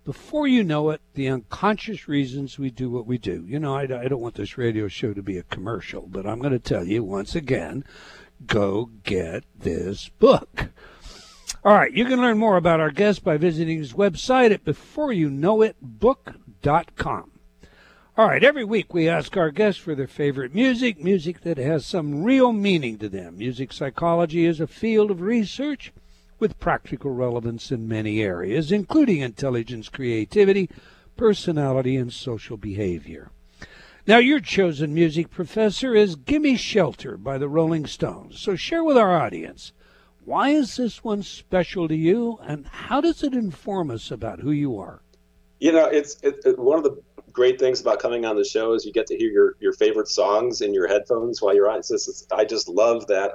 [0.05, 3.45] Before you know it, the unconscious reasons we do what we do.
[3.49, 6.39] You know, I, I don't want this radio show to be a commercial, but I'm
[6.39, 7.83] going to tell you once again
[8.47, 10.69] go get this book.
[11.65, 17.30] All right, you can learn more about our guest by visiting his website at beforeyouknowitbook.com.
[18.21, 21.87] All right, every week we ask our guests for their favorite music, music that has
[21.87, 23.39] some real meaning to them.
[23.39, 25.91] Music psychology is a field of research
[26.39, 30.69] with practical relevance in many areas, including intelligence, creativity,
[31.17, 33.31] personality, and social behavior.
[34.07, 38.39] Now, your chosen music professor is Gimme Shelter by the Rolling Stones.
[38.39, 39.73] So share with our audience
[40.27, 44.51] why is this one special to you, and how does it inform us about who
[44.51, 45.01] you are?
[45.61, 48.73] You know, it's it, it, one of the great things about coming on the show
[48.73, 51.79] is you get to hear your, your favorite songs in your headphones while you're on.
[51.79, 53.33] Just, it's, I just love that.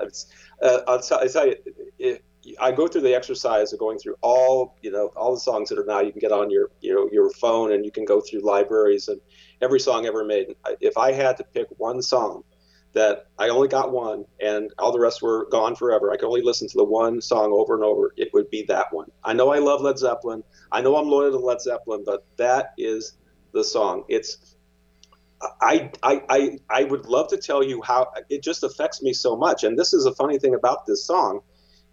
[0.61, 1.55] Uh, I'll, t- I'll, tell you,
[1.99, 2.23] it,
[2.59, 5.79] I go through the exercise of going through all you know all the songs that
[5.79, 8.21] are now you can get on your you know your phone and you can go
[8.21, 9.19] through libraries and
[9.61, 10.55] every song ever made.
[10.79, 12.43] If I had to pick one song
[12.93, 16.43] that I only got one and all the rest were gone forever, I could only
[16.43, 18.13] listen to the one song over and over.
[18.15, 19.07] It would be that one.
[19.23, 20.43] I know I love Led Zeppelin.
[20.71, 23.17] I know I'm loyal to Led Zeppelin, but that is
[23.55, 24.03] the song.
[24.07, 24.55] It's
[25.61, 29.35] I, I, I, I would love to tell you how it just affects me so
[29.35, 29.63] much.
[29.63, 31.41] And this is a funny thing about this song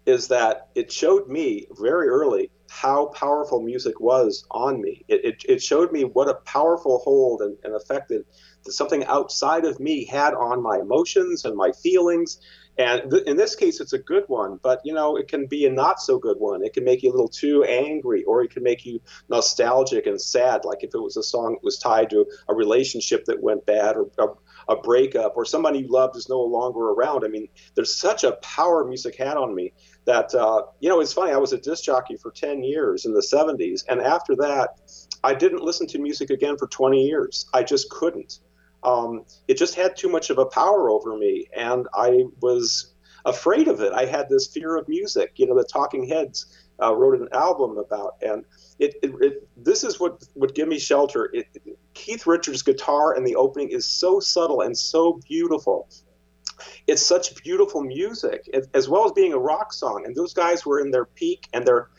[0.05, 5.05] is that it showed me very early how powerful music was on me.
[5.07, 8.25] It, it, it showed me what a powerful hold and, and effect that
[8.67, 12.39] something outside of me had on my emotions and my feelings
[12.77, 15.65] and th- in this case, it's a good one, but you know, it can be
[15.65, 16.63] a not so good one.
[16.63, 20.19] It can make you a little too angry, or it can make you nostalgic and
[20.19, 23.65] sad, like if it was a song that was tied to a relationship that went
[23.65, 27.23] bad, or a, a breakup, or somebody you loved is no longer around.
[27.23, 29.73] I mean, there's such a power music had on me
[30.05, 31.31] that uh, you know, it's funny.
[31.31, 34.79] I was a disc jockey for 10 years in the 70s, and after that,
[35.23, 37.45] I didn't listen to music again for 20 years.
[37.53, 38.39] I just couldn't
[38.83, 42.93] um, it just had too much of a power over me, and I was
[43.25, 43.93] afraid of it.
[43.93, 45.33] I had this fear of music.
[45.35, 48.43] You know, the Talking Heads uh, wrote an album about, and
[48.79, 51.29] it, it, it, this is what would give me shelter.
[51.33, 51.47] It,
[51.93, 55.87] Keith Richards' guitar in the opening is so subtle and so beautiful.
[56.87, 60.03] It's such beautiful music, as well as being a rock song.
[60.05, 61.89] And those guys were in their peak, and they're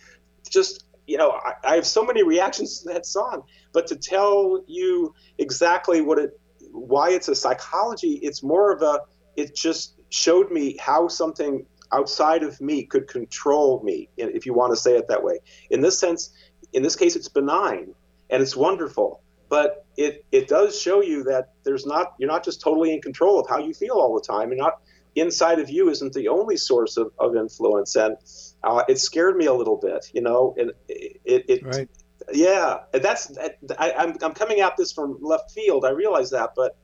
[0.48, 3.42] just you know, I, I, have so many reactions to that song,
[3.72, 6.40] but to tell you exactly what it
[6.74, 9.00] why it's a psychology, it's more of a,
[9.36, 14.72] it just showed me how something outside of me could control me, if you want
[14.72, 15.38] to say it that way.
[15.70, 16.30] In this sense,
[16.72, 17.94] in this case, it's benign
[18.30, 22.60] and it's wonderful, but it, it does show you that there's not, you're not just
[22.60, 24.50] totally in control of how you feel all the time.
[24.50, 24.80] and not
[25.14, 27.94] inside of you isn't the only source of, of influence.
[27.94, 28.16] And
[28.64, 31.88] uh, it scared me a little bit, you know, and it, it, it right
[32.32, 33.36] yeah, that's
[33.78, 35.84] I, I'm I'm coming at this from left field.
[35.84, 36.76] I realize that, but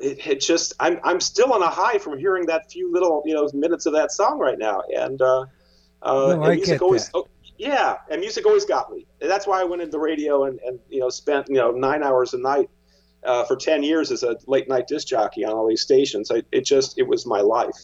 [0.00, 3.34] it, it, just I'm I'm still on a high from hearing that few little you
[3.34, 5.46] know minutes of that song right now, and uh,
[6.02, 9.06] uh, no, and music always oh, yeah, and music always got me.
[9.20, 12.02] And that's why I went into radio and and you know spent you know nine
[12.02, 12.70] hours a night.
[13.24, 16.42] Uh, for 10 years as a late night disc jockey on all these stations I,
[16.50, 17.76] it just it was my life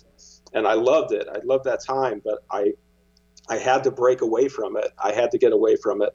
[0.52, 2.72] and i loved it i loved that time but i
[3.48, 6.12] i had to break away from it i had to get away from it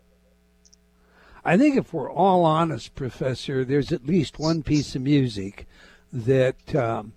[1.46, 5.68] I think if we're all honest, Professor, there's at least one piece of music
[6.12, 7.14] that um,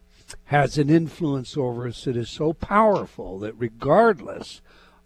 [0.46, 4.60] has an influence over us that is so powerful that regardless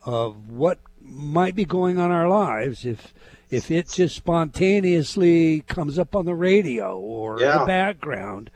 [0.05, 3.13] of what might be going on in our lives, if
[3.51, 7.55] if it just spontaneously comes up on the radio or yeah.
[7.55, 8.49] in the background,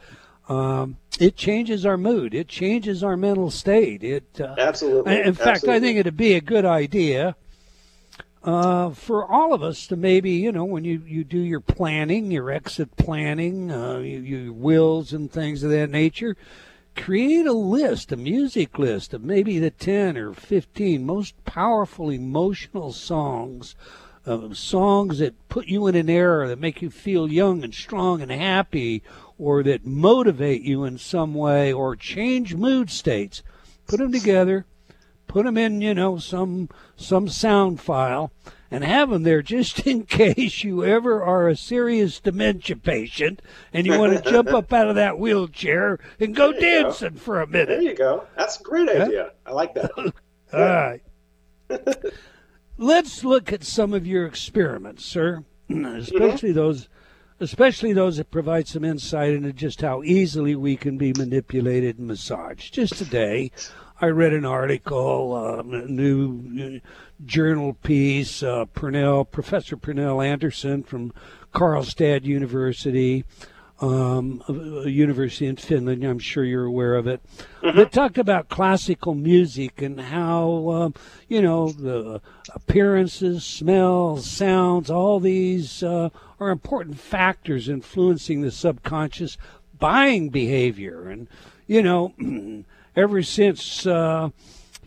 [0.49, 2.33] um, it changes our mood.
[2.33, 4.05] It changes our mental state.
[4.05, 5.21] It uh, absolutely.
[5.21, 5.75] In fact, absolutely.
[5.75, 7.37] I think it'd be a good idea
[8.45, 12.31] uh, for all of us to maybe, you know, when you, you do your planning,
[12.31, 16.37] your exit planning, uh, you, your wills and things of that nature,
[16.95, 22.93] create a list, a music list of maybe the 10 or 15 most powerful emotional
[22.93, 23.75] songs,
[24.27, 28.21] uh, songs that put you in an era that make you feel young and strong
[28.21, 29.03] and happy,
[29.39, 33.43] or that motivate you in some way, or change mood states.
[33.87, 34.67] Put them together
[35.27, 38.33] put them in, you know, some some sound file,
[38.71, 43.41] and have them there just in case you ever are a serious dementia patient
[43.73, 47.19] and you want to jump up out of that wheelchair and go dancing go.
[47.19, 47.69] for a minute.
[47.69, 48.27] There you go.
[48.37, 49.33] That's a great idea.
[49.47, 49.91] I like that.
[50.53, 51.03] All right.
[52.77, 56.53] Let's look at some of your experiments, sir, especially mm-hmm.
[56.55, 56.89] those
[57.41, 62.07] especially those that provide some insight into just how easily we can be manipulated and
[62.07, 62.73] massaged.
[62.73, 63.51] Just today,
[64.05, 66.79] I read an article, um, a new
[67.25, 68.43] journal piece.
[68.43, 71.15] Uh, Pernell, Professor Pernell Anderson from
[71.55, 73.25] Karlstad University,
[73.81, 76.05] um, a, university in Finland.
[76.05, 77.23] I'm sure you're aware of it.
[77.63, 77.79] Mm-hmm.
[77.79, 80.95] It talked about classical music and how, um,
[81.27, 82.21] you know, the
[82.55, 89.39] appearances, smells, sounds, all these uh, are important factors influencing the subconscious
[89.79, 91.09] buying behavior.
[91.09, 91.27] And,
[91.67, 92.13] you know,
[92.97, 94.31] ever since, uh,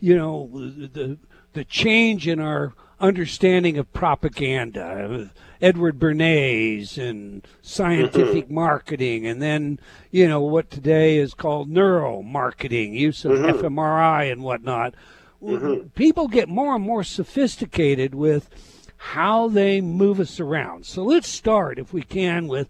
[0.00, 1.18] you know, the,
[1.52, 5.30] the change in our understanding of propaganda,
[5.60, 8.54] Edward Bernays and scientific mm-hmm.
[8.54, 9.78] marketing, and then
[10.10, 13.58] you know what today is called neuromarketing, use of mm-hmm.
[13.58, 14.94] fMRI and whatnot.
[15.42, 15.88] Mm-hmm.
[15.90, 18.50] People get more and more sophisticated with
[18.96, 20.84] how they move us around.
[20.84, 22.68] So let's start, if we can, with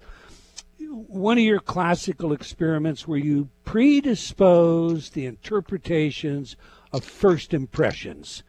[0.89, 6.57] one of your classical experiments where you predispose the interpretations
[6.93, 8.43] of first impressions.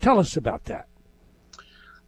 [0.00, 0.86] Tell us about that.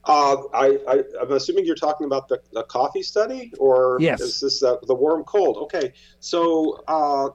[0.05, 4.21] Uh, I, I, am assuming you're talking about the, the coffee study, or yes.
[4.21, 5.59] is this uh, the warm cold?
[5.59, 7.29] Okay, so uh,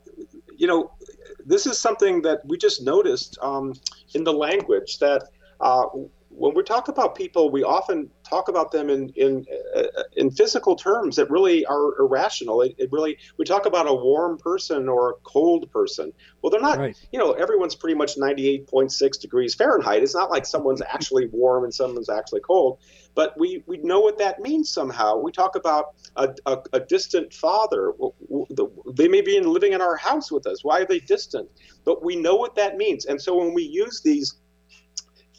[0.57, 0.91] you know,
[1.45, 3.74] this is something that we just noticed um,
[4.16, 5.86] in the language that uh,
[6.38, 9.83] when we talk about people, we often talk about them in in uh,
[10.17, 12.61] in physical terms that really are irrational.
[12.61, 16.11] It, it, really we talk about a warm person or a cold person.
[16.41, 16.77] Well, they're not.
[16.77, 16.97] Right.
[17.11, 20.03] You know, everyone's pretty much 98.6 degrees Fahrenheit.
[20.03, 22.79] It's not like someone's actually warm and someone's actually cold.
[23.15, 25.17] But we we know what that means somehow.
[25.17, 27.93] We talk about a, a, a distant father.
[28.93, 30.63] They may be living in our house with us.
[30.63, 31.49] Why are they distant?
[31.86, 33.05] But we know what that means.
[33.05, 34.41] And so when we use these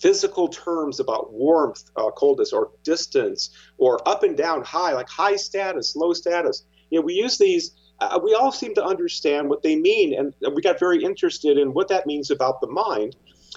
[0.00, 5.36] physical terms about warmth, uh, coldness, or distance, or up and down, high, like high
[5.36, 6.64] status, low status.
[6.90, 7.72] You know, we use these.
[7.98, 11.72] Uh, we all seem to understand what they mean, and we got very interested in
[11.72, 13.16] what that means about the mind.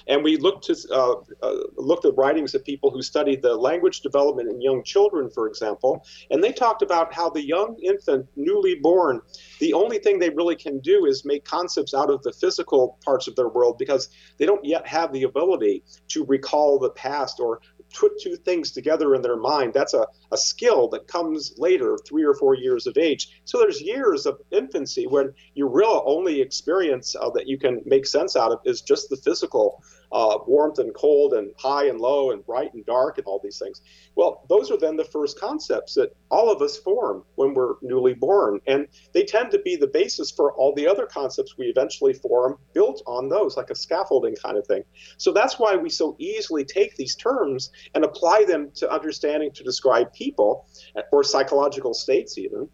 [0.09, 4.01] And we looked to uh, uh, looked at writings of people who studied the language
[4.01, 8.75] development in young children, for example, and they talked about how the young infant, newly
[8.75, 9.21] born,
[9.59, 13.27] the only thing they really can do is make concepts out of the physical parts
[13.27, 17.61] of their world because they don't yet have the ability to recall the past or
[17.93, 19.73] put two things together in their mind.
[19.73, 23.41] That's a, a skill that comes later, three or four years of age.
[23.45, 28.05] So there's years of infancy when your real only experience uh, that you can make
[28.05, 32.31] sense out of is just the physical uh, warmth and cold and high and low
[32.31, 33.81] and bright and dark and all these things.
[34.15, 38.13] Well, those are then the first concepts that all of us form when we're newly
[38.13, 38.59] born.
[38.67, 42.57] And they tend to be the basis for all the other concepts we eventually form
[42.73, 44.83] built on those, like a scaffolding kind of thing.
[45.17, 49.63] So that's why we so easily take these terms and apply them to understanding to
[49.63, 50.67] describe people
[51.11, 52.67] or psychological states, even.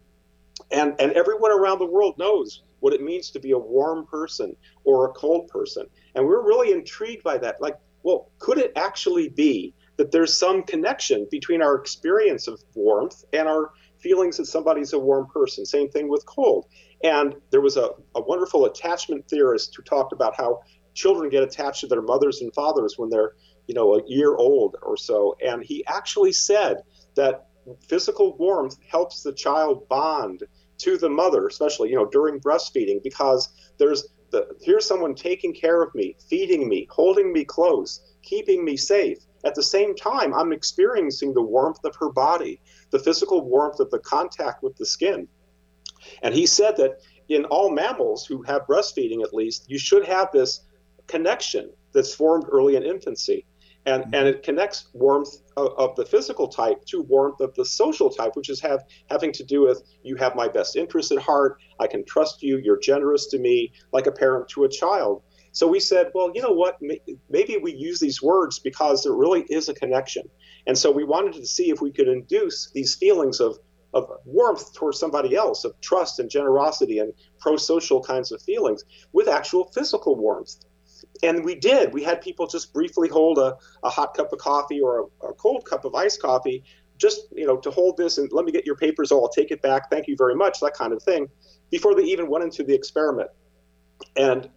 [0.70, 4.56] And, and everyone around the world knows what it means to be a warm person
[4.84, 5.86] or a cold person.
[6.16, 7.60] And we're really intrigued by that.
[7.60, 13.22] Like, well, could it actually be that there's some connection between our experience of warmth
[13.32, 15.64] and our feelings that somebody's a warm person?
[15.66, 16.66] Same thing with cold.
[17.04, 20.60] And there was a, a wonderful attachment theorist who talked about how
[20.94, 23.32] children get attached to their mothers and fathers when they're,
[23.66, 25.36] you know, a year old or so.
[25.44, 26.78] And he actually said
[27.14, 27.46] that
[27.88, 30.44] physical warmth helps the child bond
[30.78, 33.48] to the mother, especially you know during breastfeeding, because
[33.78, 38.76] there's the here's someone taking care of me, feeding me, holding me close, keeping me
[38.76, 39.18] safe.
[39.44, 42.60] At the same time, I'm experiencing the warmth of her body,
[42.90, 45.28] the physical warmth of the contact with the skin.
[46.22, 50.30] And he said that in all mammals who have breastfeeding, at least, you should have
[50.32, 50.62] this
[51.06, 53.46] connection that's formed early in infancy
[53.86, 54.14] and mm-hmm.
[54.14, 58.50] and it connects warmth of, the physical type to warmth of the social type which
[58.50, 62.04] is have having to do with you have my best interest at heart i can
[62.04, 65.22] trust you you're generous to me like a parent to a child.
[65.52, 66.78] So we said well you know what
[67.30, 70.24] maybe we use these words because there really is a connection.
[70.66, 73.58] And so we wanted to see if we could induce these feelings of
[73.94, 78.84] of warmth towards somebody else, of trust and generosity and pro social kinds of feelings
[79.12, 80.56] with actual physical warmth
[81.22, 81.92] and we did.
[81.92, 85.34] We had people just briefly hold a, a hot cup of coffee or a, a,
[85.34, 86.64] cold cup of iced coffee,
[86.98, 89.12] just you know, to hold this and let me get your papers.
[89.12, 89.90] Oh, I'll take it back.
[89.90, 90.60] Thank you very much.
[90.60, 91.28] That kind of thing,
[91.70, 93.30] before they even went into the experiment.
[94.16, 94.50] And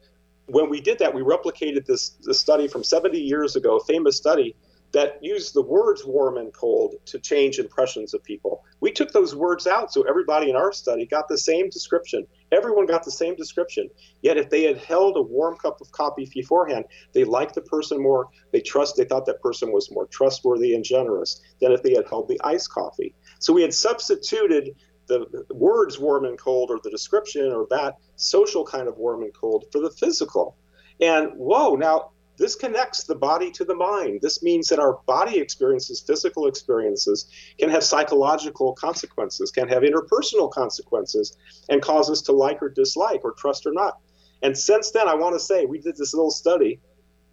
[0.48, 4.18] when we did that, we replicated this, this study from 70 years ago, a famous
[4.18, 4.56] study
[4.92, 8.64] that used the words warm and cold to change impressions of people.
[8.80, 12.26] We took those words out so everybody in our study got the same description.
[12.52, 13.90] Everyone got the same description.
[14.22, 18.02] Yet if they had held a warm cup of coffee beforehand, they liked the person
[18.02, 18.28] more.
[18.52, 22.08] They trust they thought that person was more trustworthy and generous than if they had
[22.08, 23.14] held the iced coffee.
[23.40, 24.76] So we had substituted
[25.08, 29.34] the words warm and cold or the description or that social kind of warm and
[29.34, 30.56] cold for the physical.
[31.02, 34.22] And whoa, now this connects the body to the mind.
[34.22, 37.28] This means that our body experiences, physical experiences,
[37.60, 41.38] can have psychological consequences, can have interpersonal consequences,
[41.68, 44.00] and cause us to like or dislike or trust or not.
[44.42, 46.80] And since then, I want to say we did this little study.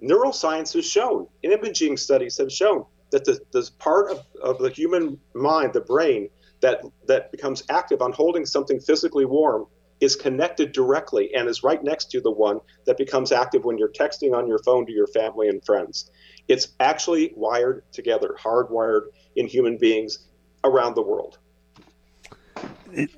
[0.03, 5.19] Neuroscience has shown, imaging studies have shown that the, the part of, of the human
[5.35, 6.29] mind, the brain,
[6.61, 9.67] that, that becomes active on holding something physically warm
[10.01, 13.93] is connected directly and is right next to the one that becomes active when you're
[13.93, 16.11] texting on your phone to your family and friends.
[16.49, 20.27] It's actually wired together, hardwired in human beings
[20.65, 21.39] around the world.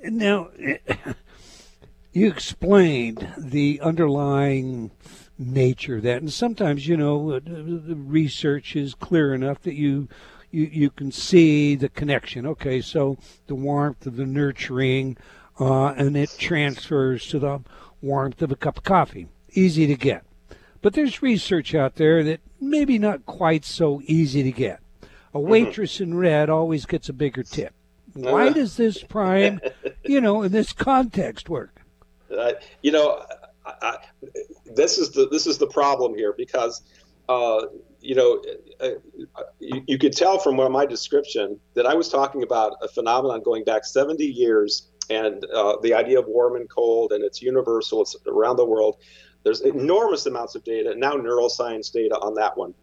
[0.03, 0.49] Now,
[2.11, 4.91] you explained the underlying
[5.37, 10.09] nature of that, and sometimes you know the research is clear enough that you
[10.51, 12.45] you you can see the connection.
[12.45, 13.17] Okay, so
[13.47, 15.17] the warmth of the nurturing
[15.59, 17.61] uh, and it transfers to the
[18.01, 19.27] warmth of a cup of coffee.
[19.51, 20.23] Easy to get.
[20.81, 24.79] But there's research out there that maybe not quite so easy to get.
[25.33, 25.49] A mm-hmm.
[25.49, 27.73] waitress in red always gets a bigger tip.
[28.13, 28.53] Why uh-huh.
[28.53, 29.59] does this prime,
[30.03, 31.81] you know, in this context work?
[32.35, 33.23] Uh, you know,
[33.65, 33.97] I, I,
[34.65, 36.81] this is the this is the problem here because,
[37.27, 37.65] uh,
[38.01, 38.41] you know,
[38.79, 38.89] uh,
[39.59, 43.63] you, you could tell from my description that I was talking about a phenomenon going
[43.63, 48.15] back 70 years and uh, the idea of warm and cold, and it's universal, it's
[48.27, 48.97] around the world.
[49.43, 52.73] There's enormous amounts of data, now neuroscience data on that one.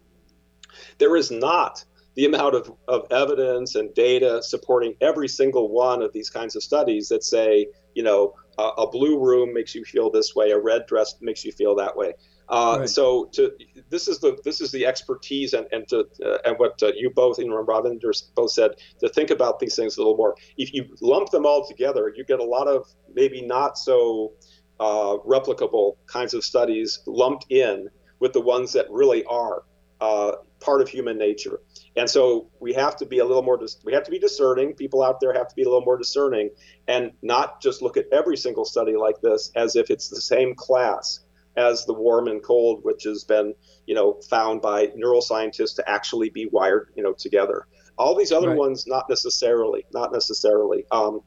[0.97, 1.83] There is not
[2.15, 6.63] the amount of, of evidence and data supporting every single one of these kinds of
[6.63, 10.57] studies that say, you know, a, a blue room makes you feel this way, a
[10.57, 12.13] red dress makes you feel that way.
[12.49, 12.89] Uh, right.
[12.89, 13.51] So to
[13.89, 17.09] this is the this is the expertise and and to uh, and what uh, you
[17.09, 20.35] both and Ravinder both said to think about these things a little more.
[20.57, 24.33] If you lump them all together, you get a lot of maybe not so
[24.79, 27.89] uh, replicable kinds of studies lumped in
[28.19, 29.63] with the ones that really are
[29.99, 31.59] uh, part of human nature.
[31.95, 34.73] And so we have to be a little more we have to be discerning.
[34.73, 36.51] People out there have to be a little more discerning
[36.87, 40.55] and not just look at every single study like this as if it's the same
[40.55, 41.21] class
[41.57, 43.53] as the warm and cold, which has been,
[43.85, 47.67] you know, found by neuroscientists to actually be wired, you know, together.
[47.97, 48.57] All these other right.
[48.57, 50.85] ones, not necessarily, not necessarily.
[50.91, 51.21] Um,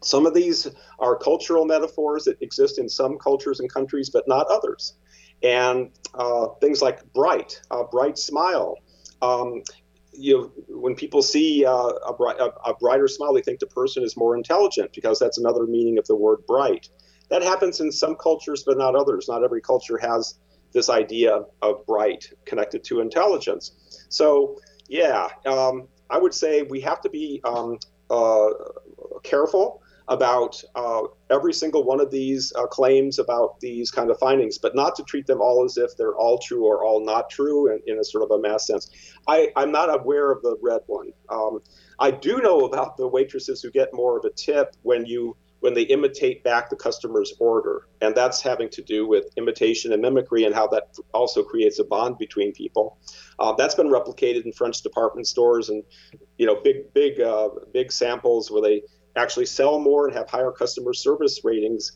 [0.00, 4.46] some of these are cultural metaphors that exist in some cultures and countries, but not
[4.46, 4.94] others.
[5.42, 8.76] And uh, things like bright, a bright smile.
[9.20, 9.62] Um,
[10.12, 13.66] you know, when people see uh, a, bright, a, a, brighter smile, they think the
[13.66, 16.88] person is more intelligent because that's another meaning of the word bright.
[17.34, 19.26] That happens in some cultures, but not others.
[19.28, 20.38] Not every culture has
[20.72, 24.06] this idea of bright connected to intelligence.
[24.08, 28.50] So, yeah, um, I would say we have to be um, uh,
[29.24, 34.56] careful about uh, every single one of these uh, claims about these kind of findings,
[34.56, 37.72] but not to treat them all as if they're all true or all not true
[37.72, 38.90] in, in a sort of a mass sense.
[39.26, 41.10] I, am not aware of the red one.
[41.30, 41.58] Um,
[41.98, 45.72] I do know about the waitresses who get more of a tip when you when
[45.72, 47.88] they imitate back the customer's order.
[48.02, 51.84] And that's having to do with imitation and mimicry and how that also creates a
[51.84, 52.98] bond between people.
[53.38, 55.82] Uh, that's been replicated in French department stores and,
[56.36, 58.82] you know, big, big, uh, big samples where they
[59.16, 61.92] actually sell more and have higher customer service ratings.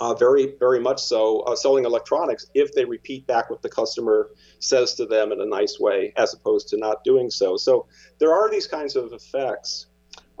[0.00, 4.30] Uh, very, very much so, uh, selling electronics if they repeat back what the customer
[4.58, 7.56] says to them in a nice way, as opposed to not doing so.
[7.56, 7.86] So
[8.18, 9.86] there are these kinds of effects.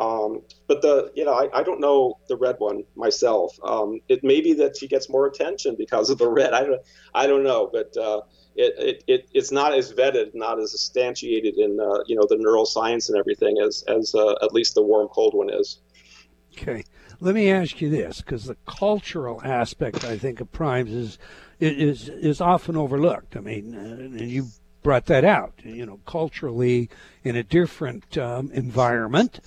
[0.00, 3.54] Um, but the you know I, I don't know the red one myself.
[3.62, 6.54] Um, it may be that she gets more attention because of the red.
[6.54, 6.80] I don't
[7.14, 8.22] I don't know, but uh,
[8.56, 12.36] it, it, it it's not as vetted, not as instantiated in uh, you know the
[12.36, 15.80] neuroscience and everything as as uh, at least the warm cold one is.
[16.56, 16.82] Okay,
[17.20, 21.18] let me ask you this because the cultural aspect I think of primes is
[21.60, 23.36] is is often overlooked.
[23.36, 24.46] I mean, uh, you
[24.82, 25.52] brought that out.
[25.62, 26.88] You know, culturally
[27.22, 29.40] in a different um, environment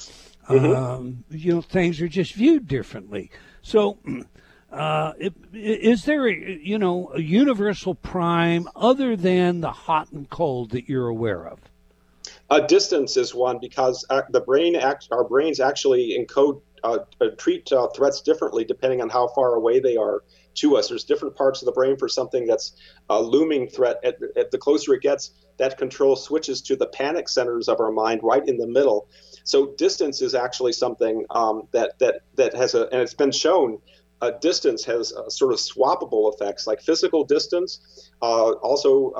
[0.50, 0.76] Mm-hmm.
[0.76, 3.32] Um, you know, things are just viewed differently.
[3.62, 3.98] So,
[4.72, 5.14] uh,
[5.54, 10.90] is there, a, you know, a universal prime other than the hot and cold that
[10.90, 11.60] you're aware of?
[12.50, 17.28] A distance is one because uh, the brain, act, our brains actually encode, uh, uh,
[17.38, 20.24] treat uh, threats differently depending on how far away they are
[20.56, 20.90] to us.
[20.90, 22.74] There's different parts of the brain for something that's
[23.10, 24.00] a looming threat.
[24.04, 27.92] At, at the closer it gets, that control switches to the panic centers of our
[27.92, 29.08] mind right in the middle.
[29.44, 33.80] So distance is actually something um, that that that has a, and it's been shown.
[34.22, 37.80] Uh, distance has uh, sort of swappable effects, like physical distance,
[38.22, 39.12] uh, also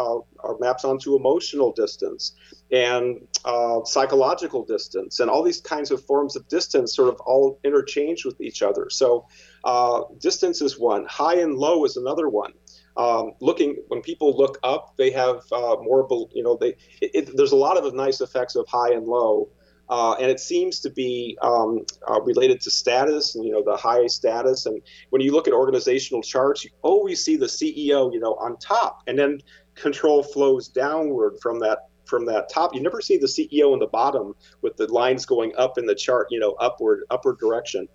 [0.44, 2.34] uh, maps onto emotional distance
[2.72, 7.60] and uh, psychological distance, and all these kinds of forms of distance sort of all
[7.66, 8.88] interchange with each other.
[8.90, 9.28] So,
[9.66, 11.06] uh, distance is one.
[11.10, 12.54] High and low is another one.
[12.98, 16.08] um, looking when people look up, they have uh, more.
[16.34, 16.70] You know, they
[17.02, 19.50] it, it, there's a lot of nice effects of high and low.
[19.90, 23.76] Uh, and it seems to be um, uh, related to status and you know the
[23.76, 28.20] high status and when you look at organizational charts you always see the ceo you
[28.20, 29.40] know on top and then
[29.76, 33.88] control flows downward from that from that top you never see the ceo in the
[33.88, 37.86] bottom with the lines going up in the chart you know upward upward direction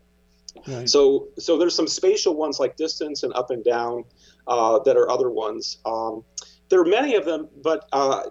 [0.67, 0.89] Right.
[0.89, 4.05] So, so there's some spatial ones like distance and up and down
[4.47, 5.79] uh, that are other ones.
[5.85, 6.25] Um,
[6.69, 8.25] there are many of them, but uh,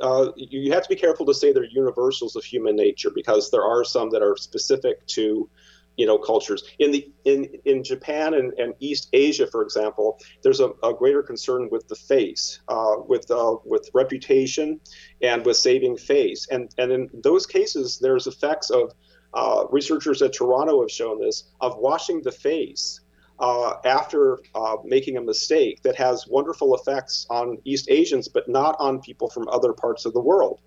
[0.00, 3.64] uh, you have to be careful to say they're universals of human nature because there
[3.64, 5.48] are some that are specific to
[5.96, 6.64] you know cultures.
[6.78, 11.22] In the in in Japan and, and East Asia, for example, there's a, a greater
[11.22, 14.80] concern with the face, uh, with uh, with reputation,
[15.20, 18.92] and with saving face, and and in those cases, there's effects of
[19.34, 23.00] uh, researchers at Toronto have shown this of washing the face
[23.40, 28.76] uh, after uh, making a mistake that has wonderful effects on East Asians, but not
[28.78, 30.60] on people from other parts of the world.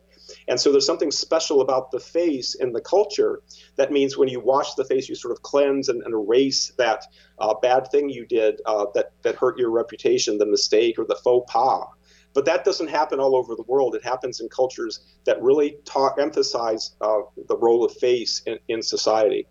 [0.48, 3.42] And so there's something special about the face in the culture
[3.76, 7.06] that means when you wash the face, you sort of cleanse and, and erase that
[7.40, 11.20] uh, bad thing you did uh, that, that hurt your reputation, the mistake or the
[11.24, 11.86] faux pas.
[12.34, 13.96] But that doesn't happen all over the world.
[13.96, 15.78] It happens in cultures that really
[16.18, 19.46] emphasize uh, the role of face in, in society.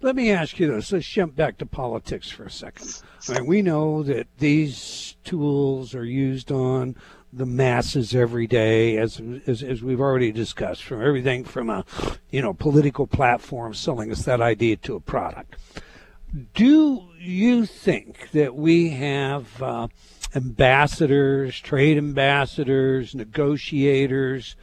[0.00, 0.92] Let me ask you this.
[0.92, 3.02] Let's jump back to politics for a second.
[3.28, 6.96] I mean, we know that these tools are used on
[7.32, 11.84] the masses every day, as, as, as we've already discussed, from everything from a
[12.30, 15.56] you know political platform selling us that idea to a product.
[16.54, 19.88] Do you think that we have uh,
[20.34, 24.56] ambassadors, trade ambassadors, negotiators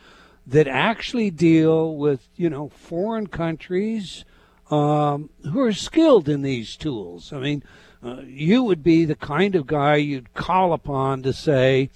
[0.47, 4.26] that actually deal with you know foreign countries?
[4.76, 7.32] Um, who are skilled in these tools.
[7.32, 7.63] I mean,
[8.03, 11.89] uh, you would be the kind of guy you'd call upon to say,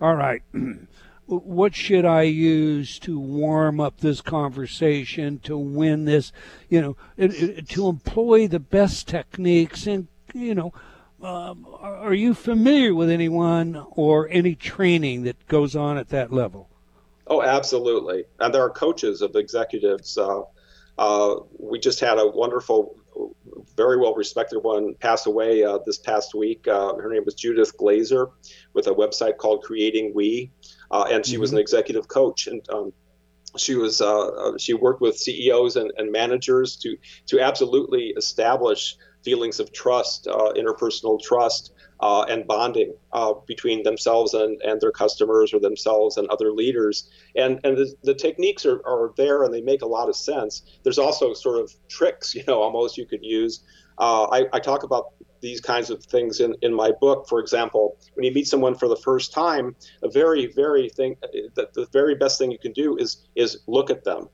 [0.00, 0.42] all right,
[1.26, 6.32] what should I use to warm up this conversation, to win this,
[6.68, 10.72] you know, it, it, to employ the best techniques and, you know,
[11.22, 16.68] um, are you familiar with anyone or any training that goes on at that level?
[17.28, 18.24] Oh, absolutely.
[18.40, 20.42] And there are coaches of executives uh,
[21.02, 22.94] uh, we just had a wonderful,
[23.76, 26.68] very well respected one pass away uh, this past week.
[26.68, 28.28] Uh, her name was Judith Glaser
[28.72, 30.52] with a website called Creating We,
[30.92, 31.40] uh, and she mm-hmm.
[31.40, 32.46] was an executive coach.
[32.46, 32.92] And um,
[33.56, 36.96] she was uh, she worked with CEOs and, and managers to
[37.26, 41.72] to absolutely establish feelings of trust, interpersonal trust,
[42.02, 47.08] uh, and bonding uh, between themselves and, and their customers or themselves and other leaders.
[47.36, 50.62] And, and the, the techniques are, are there and they make a lot of sense.
[50.82, 53.60] There's also sort of tricks, you know, almost you could use.
[53.98, 57.28] Uh, I, I talk about these kinds of things in, in my book.
[57.28, 61.16] For example, when you meet someone for the first time, a very, very thing
[61.54, 64.28] that the very best thing you can do is is look at them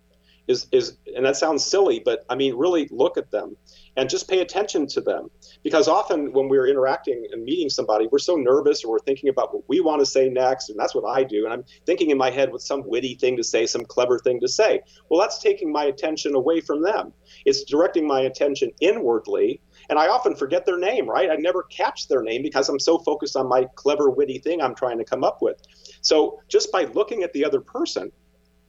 [0.48, 3.56] is is and that sounds silly but i mean really look at them
[3.98, 5.28] and just pay attention to them.
[5.64, 9.52] Because often when we're interacting and meeting somebody we're so nervous or we're thinking about
[9.52, 12.16] what we want to say next and that's what i do and i'm thinking in
[12.16, 14.80] my head with some witty thing to say some clever thing to say.
[15.08, 17.12] Well that's taking my attention away from them.
[17.44, 21.30] It's directing my attention inwardly and i often forget their name right?
[21.30, 24.76] I never catch their name because i'm so focused on my clever witty thing i'm
[24.76, 25.60] trying to come up with.
[26.00, 28.12] So just by looking at the other person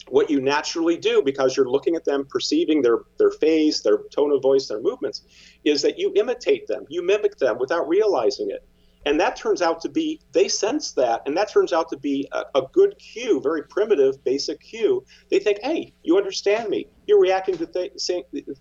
[0.08, 4.32] what you naturally do because you're looking at them perceiving their their face their tone
[4.32, 5.24] of voice their movements
[5.66, 8.66] is that you imitate them you mimic them without realizing it
[9.06, 12.28] and that turns out to be, they sense that, and that turns out to be
[12.32, 15.06] a, a good cue, very primitive, basic cue.
[15.32, 16.88] They think, hey, you understand me.
[17.10, 17.94] You're reacting to th-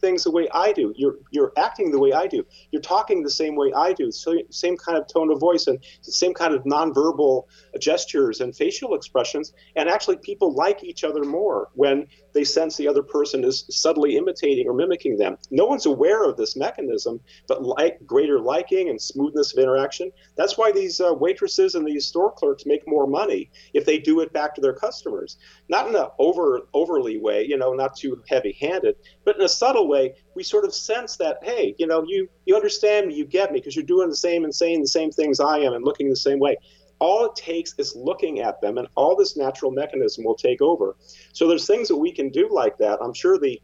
[0.01, 0.95] things the way I do.
[0.97, 2.47] You're, you're acting the way I do.
[2.71, 4.11] You're talking the same way I do.
[4.11, 7.45] So, same kind of tone of voice and same kind of nonverbal
[7.79, 9.53] gestures and facial expressions.
[9.77, 14.17] And actually, people like each other more when they sense the other person is subtly
[14.17, 15.37] imitating or mimicking them.
[15.51, 20.11] No one's aware of this mechanism, but like greater liking and smoothness of interaction.
[20.37, 24.21] That's why these uh, waitresses and these store clerks make more money if they do
[24.21, 25.37] it back to their customers.
[25.69, 27.97] Not in a over overly way, you know, not
[28.43, 30.15] too heavy-handed, but in a subtle way.
[30.35, 33.59] We sort of sense that, hey, you know, you you understand me, you get me,
[33.59, 36.17] because you're doing the same and saying the same things I am and looking the
[36.17, 36.57] same way.
[37.01, 40.97] All it takes is looking at them and all this natural mechanism will take over.
[41.33, 42.99] So there's things that we can do like that.
[43.01, 43.61] I'm sure the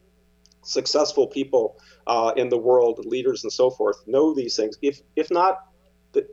[0.62, 4.78] successful people uh, in the world leaders and so forth know these things.
[4.82, 5.58] If if not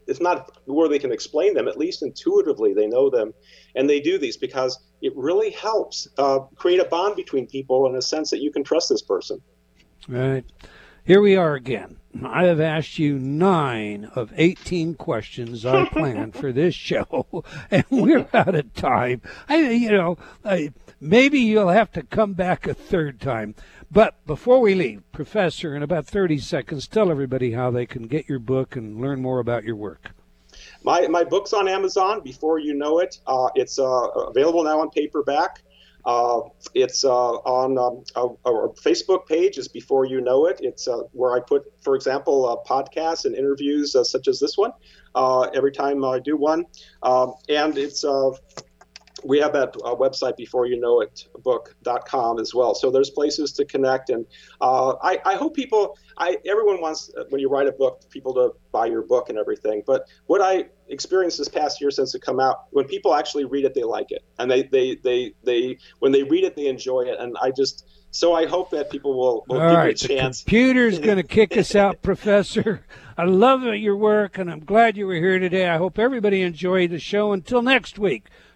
[0.08, 3.34] if not where they can explain them at least intuitively they know them
[3.76, 7.96] and they do these because it really helps uh, create a bond between people in
[7.96, 9.42] a sense that you can trust this person
[10.08, 10.46] right
[11.04, 16.52] here we are again I have asked you nine of 18 questions I planned for
[16.52, 19.22] this show, and we're out of time.
[19.48, 23.56] I, you know, I, maybe you'll have to come back a third time.
[23.94, 28.30] But before we leave, Professor, in about 30 seconds, tell everybody how they can get
[28.30, 30.12] your book and learn more about your work.
[30.82, 33.20] My, my book's on Amazon, Before You Know It.
[33.28, 35.62] Uh, it's uh, available now on paperback.
[36.06, 36.40] Uh,
[36.74, 40.62] it's uh, on um, our, our, Facebook page is Before You Know It.
[40.62, 44.72] It's uh, where I put, for example, uh, podcasts and interviews such as this one
[45.54, 46.66] every time I do one.
[47.04, 48.06] Um, and it's
[49.24, 53.52] we have that uh, website before you know it book.com as well so there's places
[53.54, 54.26] to connect and
[54.62, 58.52] uh, I, I, hope people I, everyone wants when you write a book people to
[58.72, 62.40] buy your book and everything but what i experienced this past year since it come
[62.40, 66.12] out when people actually read it they like it and they they they, they when
[66.12, 69.46] they read it they enjoy it and i just so I hope that people will,
[69.48, 70.44] will give right, a chance.
[70.44, 72.86] The computer's going to kick us out, Professor.
[73.18, 75.70] I love your work, and I'm glad you were here today.
[75.70, 77.32] I hope everybody enjoyed the show.
[77.32, 78.28] Until next week,